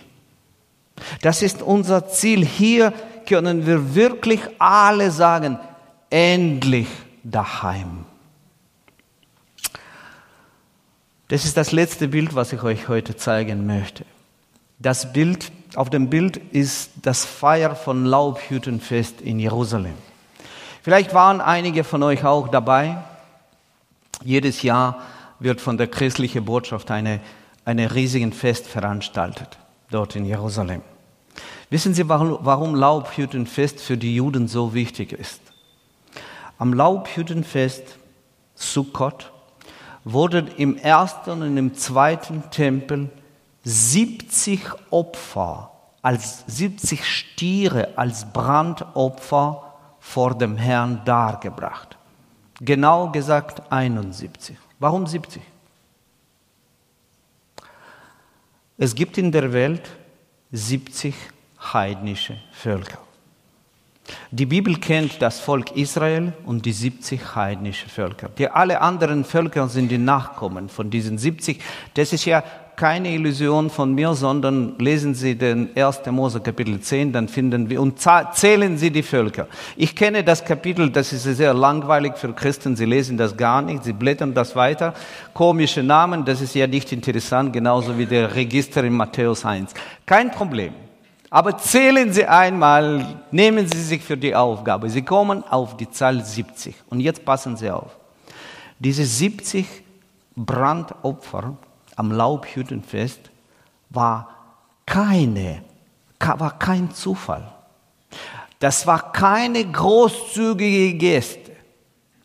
Das 1.21 1.43
ist 1.43 1.61
unser 1.61 2.09
Ziel. 2.09 2.47
Hier 2.47 2.95
können 3.29 3.67
wir 3.67 3.95
wirklich 3.95 4.41
alle 4.59 5.11
sagen, 5.11 5.59
endlich 6.09 6.89
daheim. 7.23 8.07
Das 11.31 11.45
ist 11.45 11.57
das 11.57 11.71
letzte 11.71 12.09
Bild, 12.09 12.35
was 12.35 12.53
ich 12.53 12.65
euch 12.65 12.89
heute 12.89 13.17
zeigen 13.17 13.65
möchte. 13.65 14.05
Das 14.81 15.13
Bild, 15.13 15.53
auf 15.77 15.89
dem 15.89 16.11
Bild 16.11 16.39
ist 16.51 16.91
das 17.03 17.25
Feier 17.25 17.77
von 17.77 18.05
Laubhüttenfest 18.05 19.21
in 19.21 19.39
Jerusalem. 19.39 19.95
Vielleicht 20.83 21.15
waren 21.15 21.41
einige 21.41 21.85
von 21.85 22.03
euch 22.03 22.25
auch 22.25 22.49
dabei. 22.49 22.97
Jedes 24.25 24.63
Jahr 24.63 25.03
wird 25.39 25.61
von 25.61 25.79
der 25.79 25.87
christlichen 25.87 26.45
Botschaft 26.45 26.91
eine, 26.91 27.21
eine 27.65 27.95
riesigen 27.95 28.33
Fest 28.33 28.67
veranstaltet, 28.67 29.57
dort 29.93 30.17
in 30.17 30.25
Jerusalem. 30.25 30.83
Wissen 31.69 31.95
Sie, 31.95 32.09
warum, 32.09 32.39
warum 32.41 32.75
Laubhüttenfest 32.75 33.81
für 33.81 33.97
die 33.97 34.17
Juden 34.17 34.49
so 34.49 34.75
wichtig 34.75 35.13
ist? 35.13 35.41
Am 36.59 36.75
Laubhüttenfest 36.75 37.85
Sukkot 38.57 39.31
wurden 40.05 40.49
im 40.57 40.77
ersten 40.77 41.43
und 41.43 41.57
im 41.57 41.75
zweiten 41.75 42.51
Tempel 42.51 43.11
70 43.65 44.61
Opfer, 44.91 45.71
als 46.03 46.45
70 46.47 47.05
Stiere 47.05 47.97
als 47.97 48.33
Brandopfer 48.33 49.75
vor 49.99 50.37
dem 50.37 50.57
Herrn 50.57 51.03
dargebracht. 51.05 51.99
Genau 52.61 53.11
gesagt 53.11 53.71
71. 53.71 54.57
Warum 54.79 55.07
70? 55.07 55.43
Es 58.79 58.95
gibt 58.95 59.19
in 59.19 59.31
der 59.31 59.53
Welt 59.53 59.91
70 60.53 61.15
heidnische 61.73 62.39
Völker. 62.53 62.99
Die 64.33 64.47
Bibel 64.47 64.77
kennt 64.77 65.21
das 65.23 65.41
Volk 65.41 65.77
Israel 65.77 66.33
und 66.45 66.65
die 66.67 66.73
70 66.73 67.35
heidnische 67.35 67.89
Völker. 67.89 68.29
Die 68.39 68.49
alle 68.49 68.81
anderen 68.81 69.25
Völker 69.25 69.69
sind 69.69 69.89
die 69.89 69.99
Nachkommen 69.99 70.69
von 70.69 70.91
diesen 70.91 71.19
70. 71.19 71.61
Das 71.95 72.13
ist 72.13 72.25
ja 72.25 72.43
keine 72.77 73.13
Illusion 73.13 73.69
von 73.69 73.95
mir, 73.95 74.15
sondern 74.15 74.79
lesen 74.79 75.15
Sie 75.15 75.35
den 75.35 75.69
1. 75.77 76.01
Mose 76.13 76.41
Kapitel 76.41 76.81
10, 76.81 77.13
dann 77.13 77.29
finden 77.29 77.69
wir 77.69 77.83
und 77.83 78.01
zählen 78.01 78.79
Sie 78.79 78.91
die 78.91 79.03
Völker. 79.03 79.49
Ich 79.77 79.95
kenne 79.95 80.25
das 80.25 80.45
Kapitel, 80.47 80.89
das 80.89 81.13
ist 81.13 81.25
sehr 81.25 81.53
langweilig 81.53 82.17
für 82.17 82.33
Christen, 82.33 82.77
sie 82.77 82.87
lesen 82.87 83.19
das 83.19 83.37
gar 83.37 83.61
nicht, 83.61 83.85
sie 83.85 83.93
blättern 83.93 84.33
das 84.33 84.57
weiter. 84.57 84.95
Komische 85.35 85.83
Namen, 85.83 86.25
das 86.25 86.41
ist 86.41 86.55
ja 86.55 86.67
nicht 86.67 86.91
interessant, 86.91 87.53
genauso 87.53 87.99
wie 87.99 88.07
der 88.07 88.35
Register 88.35 88.83
in 88.83 88.95
Matthäus 88.95 89.45
1. 89.45 89.75
Kein 90.07 90.31
Problem. 90.31 90.73
Aber 91.31 91.57
zählen 91.57 92.13
Sie 92.13 92.27
einmal, 92.27 93.23
nehmen 93.31 93.69
Sie 93.69 93.81
sich 93.81 94.03
für 94.03 94.17
die 94.17 94.35
Aufgabe. 94.35 94.91
Sie 94.91 95.03
kommen 95.03 95.45
auf 95.45 95.77
die 95.77 95.89
Zahl 95.89 96.25
70. 96.25 96.75
Und 96.91 96.99
jetzt 96.99 97.25
passen 97.25 97.57
Sie 97.57 97.71
auf. 97.71 97.97
Diese 98.81 99.05
70 99.05 99.67
Brandopfer 100.35 101.57
am 101.95 102.11
Laubhüttenfest 102.11 103.31
war 103.91 104.29
keine, 104.85 105.63
war 106.19 106.59
kein 106.59 106.91
Zufall. 106.91 107.53
Das 108.59 108.87
war 108.87 109.13
keine 109.13 109.65
großzügige 109.65 110.99
Geste, 110.99 111.53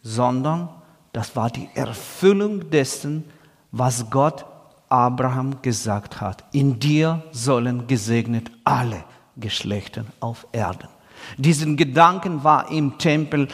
sondern 0.02 0.70
das 1.14 1.36
war 1.36 1.50
die 1.50 1.70
Erfüllung 1.76 2.70
dessen, 2.72 3.24
was 3.72 4.10
Gott 4.10 4.46
Abraham 4.90 5.62
gesagt 5.62 6.22
hat. 6.22 6.44
In 6.52 6.80
dir 6.80 7.24
sollen 7.32 7.88
gesegnet 7.88 8.52
alle 8.64 9.04
Geschlechter 9.38 10.06
auf 10.20 10.48
Erden. 10.52 10.88
Diesen 11.38 11.78
Gedanken 11.78 12.44
war 12.44 12.72
im 12.72 12.98
Tempel 12.98 13.48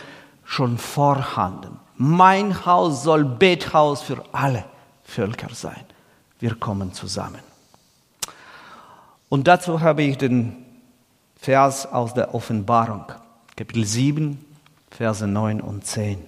schon 0.44 0.78
vorhanden. 0.78 1.80
Mein 1.96 2.66
Haus 2.66 3.04
soll 3.04 3.24
Bethaus 3.24 4.02
für 4.02 4.24
alle 4.32 4.66
Völker 5.04 5.54
sein 5.54 5.86
wir 6.42 6.56
kommen 6.56 6.92
zusammen. 6.92 7.40
Und 9.30 9.48
dazu 9.48 9.80
habe 9.80 10.04
ich 10.04 10.18
den 10.18 10.66
Vers 11.38 11.86
aus 11.86 12.14
der 12.14 12.36
Offenbarung, 12.36 13.06
Kapitel 13.56 13.86
7, 13.86 14.44
Verse 14.90 15.26
9 15.26 15.62
und 15.62 15.86
10. 15.86 16.20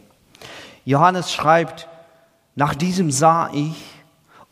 Johannes 0.85 1.33
schreibt, 1.33 1.89
nach 2.55 2.75
diesem 2.75 3.11
sah 3.11 3.49
ich 3.51 3.75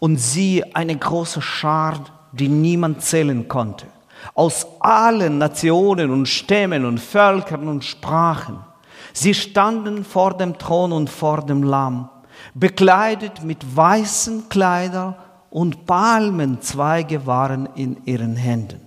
und 0.01 0.17
siehe 0.17 0.75
eine 0.75 0.97
große 0.97 1.43
Schar, 1.43 1.99
die 2.31 2.49
niemand 2.49 3.03
zählen 3.03 3.47
konnte, 3.47 3.85
aus 4.33 4.65
allen 4.79 5.37
Nationen 5.37 6.09
und 6.09 6.27
Stämmen 6.27 6.85
und 6.85 6.99
Völkern 6.99 7.67
und 7.67 7.83
Sprachen. 7.83 8.57
Sie 9.13 9.35
standen 9.35 10.03
vor 10.03 10.33
dem 10.35 10.57
Thron 10.57 10.91
und 10.91 11.07
vor 11.07 11.45
dem 11.45 11.61
Lamm, 11.61 12.09
bekleidet 12.55 13.43
mit 13.43 13.75
weißen 13.75 14.49
Kleidern 14.49 15.15
und 15.51 15.85
Palmenzweige 15.85 17.27
waren 17.27 17.69
in 17.75 18.03
ihren 18.05 18.35
Händen. 18.35 18.81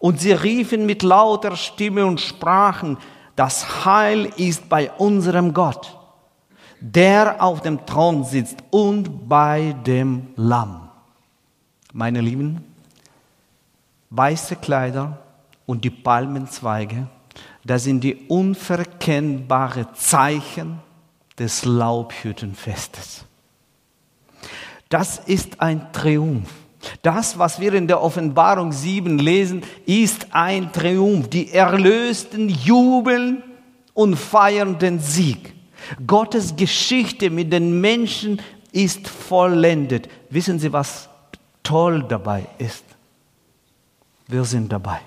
Und 0.00 0.18
sie 0.18 0.32
riefen 0.32 0.86
mit 0.86 1.04
lauter 1.04 1.54
Stimme 1.54 2.04
und 2.04 2.20
sprachen, 2.20 2.98
das 3.36 3.84
Heil 3.84 4.28
ist 4.36 4.68
bei 4.68 4.90
unserem 4.90 5.54
Gott, 5.54 5.96
der 6.82 7.40
auf 7.40 7.62
dem 7.62 7.86
Thron 7.86 8.24
sitzt 8.24 8.58
und 8.70 9.28
bei 9.28 9.74
dem 9.86 10.28
Lamm. 10.34 10.88
Meine 11.92 12.20
Lieben, 12.20 12.64
weiße 14.10 14.56
Kleider 14.56 15.18
und 15.64 15.84
die 15.84 15.90
Palmenzweige, 15.90 17.06
das 17.64 17.84
sind 17.84 18.02
die 18.02 18.16
unverkennbaren 18.26 19.86
Zeichen 19.94 20.80
des 21.38 21.64
Laubhüttenfestes. 21.64 23.26
Das 24.88 25.18
ist 25.18 25.60
ein 25.60 25.92
Triumph. 25.92 26.50
Das, 27.02 27.38
was 27.38 27.60
wir 27.60 27.72
in 27.74 27.86
der 27.86 28.02
Offenbarung 28.02 28.72
7 28.72 29.20
lesen, 29.20 29.62
ist 29.86 30.34
ein 30.34 30.72
Triumph. 30.72 31.28
Die 31.28 31.52
Erlösten 31.52 32.48
jubeln 32.48 33.44
und 33.94 34.16
feiern 34.16 34.80
den 34.80 34.98
Sieg. 34.98 35.51
Gottes 36.06 36.54
Geschichte 36.56 37.30
mit 37.30 37.52
den 37.52 37.80
Menschen 37.80 38.40
ist 38.72 39.08
vollendet. 39.08 40.08
Wissen 40.30 40.58
Sie, 40.58 40.72
was 40.72 41.08
toll 41.62 42.04
dabei 42.08 42.46
ist? 42.58 42.84
Wir 44.26 44.44
sind 44.44 44.72
dabei. 44.72 45.00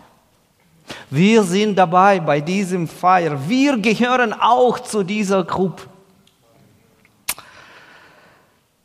Wir 1.09 1.43
sind 1.43 1.75
dabei 1.75 2.19
bei 2.19 2.41
diesem 2.41 2.87
Feier. 2.87 3.49
Wir 3.49 3.77
gehören 3.77 4.33
auch 4.33 4.79
zu 4.79 5.03
dieser 5.03 5.43
Gruppe. 5.43 5.83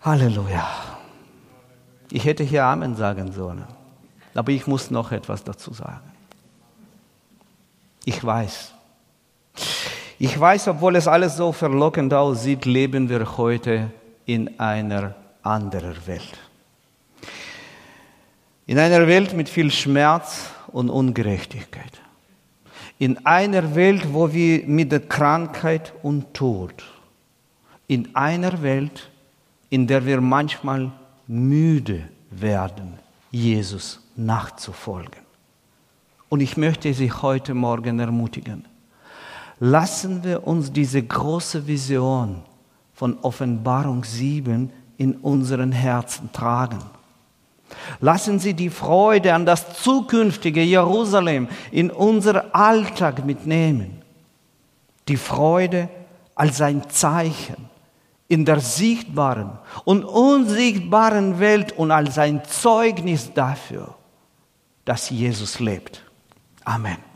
Halleluja. 0.01 0.67
Ich 2.11 2.25
hätte 2.25 2.43
hier 2.43 2.65
Amen 2.65 2.97
sagen 2.97 3.33
sollen, 3.33 3.65
aber 4.35 4.51
ich 4.51 4.67
muss 4.67 4.91
noch 4.91 5.13
etwas 5.13 5.45
dazu 5.45 5.73
sagen. 5.73 6.11
Ich 8.05 8.25
weiß, 8.25 8.73
ich 10.23 10.39
weiß, 10.39 10.69
obwohl 10.69 10.97
es 10.97 11.09
alles 11.09 11.39
so 11.39 11.51
verlockend 11.51 12.13
aussieht, 12.13 12.67
leben 12.67 13.09
wir 13.09 13.39
heute 13.39 13.91
in 14.27 14.61
einer 14.61 15.15
anderen 15.43 15.97
Welt. 16.07 16.39
In 18.67 18.79
einer 18.79 19.07
Welt 19.07 19.33
mit 19.33 19.49
viel 19.49 19.71
Schmerz 19.71 20.51
und 20.67 20.91
Ungerechtigkeit. 20.91 22.03
In 22.99 23.25
einer 23.25 23.75
Welt, 23.75 24.13
wo 24.13 24.31
wir 24.31 24.67
mit 24.67 24.93
der 24.93 25.01
Krankheit 25.01 25.95
und 26.03 26.35
Tod. 26.35 26.85
In 27.87 28.15
einer 28.15 28.61
Welt, 28.61 29.09
in 29.71 29.87
der 29.87 30.05
wir 30.05 30.21
manchmal 30.21 30.93
müde 31.29 32.07
werden, 32.31 32.99
Jesus 33.31 34.07
nachzufolgen. 34.17 35.23
Und 36.29 36.41
ich 36.41 36.59
möchte 36.59 36.93
Sie 36.93 37.11
heute 37.11 37.55
Morgen 37.55 37.99
ermutigen. 37.99 38.67
Lassen 39.61 40.25
wir 40.25 40.47
uns 40.47 40.73
diese 40.73 41.03
große 41.03 41.67
Vision 41.67 42.43
von 42.95 43.19
Offenbarung 43.21 44.05
7 44.05 44.73
in 44.97 45.15
unseren 45.17 45.71
Herzen 45.71 46.33
tragen. 46.33 46.81
Lassen 48.01 48.39
Sie 48.39 48.55
die 48.55 48.71
Freude 48.71 49.35
an 49.35 49.47
das 49.47 49.83
zukünftige 49.83 50.63
Jerusalem 50.63 51.49
in 51.71 51.91
unser 51.91 52.55
Alltag 52.55 53.25
mitnehmen. 53.25 54.03
Die 55.09 55.19
Freude 55.19 55.89
als 56.35 56.61
ein 56.63 56.89
Zeichen 56.89 57.69
in 58.29 58.45
der 58.45 58.61
sichtbaren 58.61 59.59
und 59.85 60.05
unsichtbaren 60.05 61.39
Welt 61.39 61.73
und 61.73 61.91
als 61.91 62.17
ein 62.17 62.45
Zeugnis 62.45 63.33
dafür, 63.35 63.95
dass 64.85 65.11
Jesus 65.11 65.61
lebt. 65.61 66.03
Amen. 66.65 67.10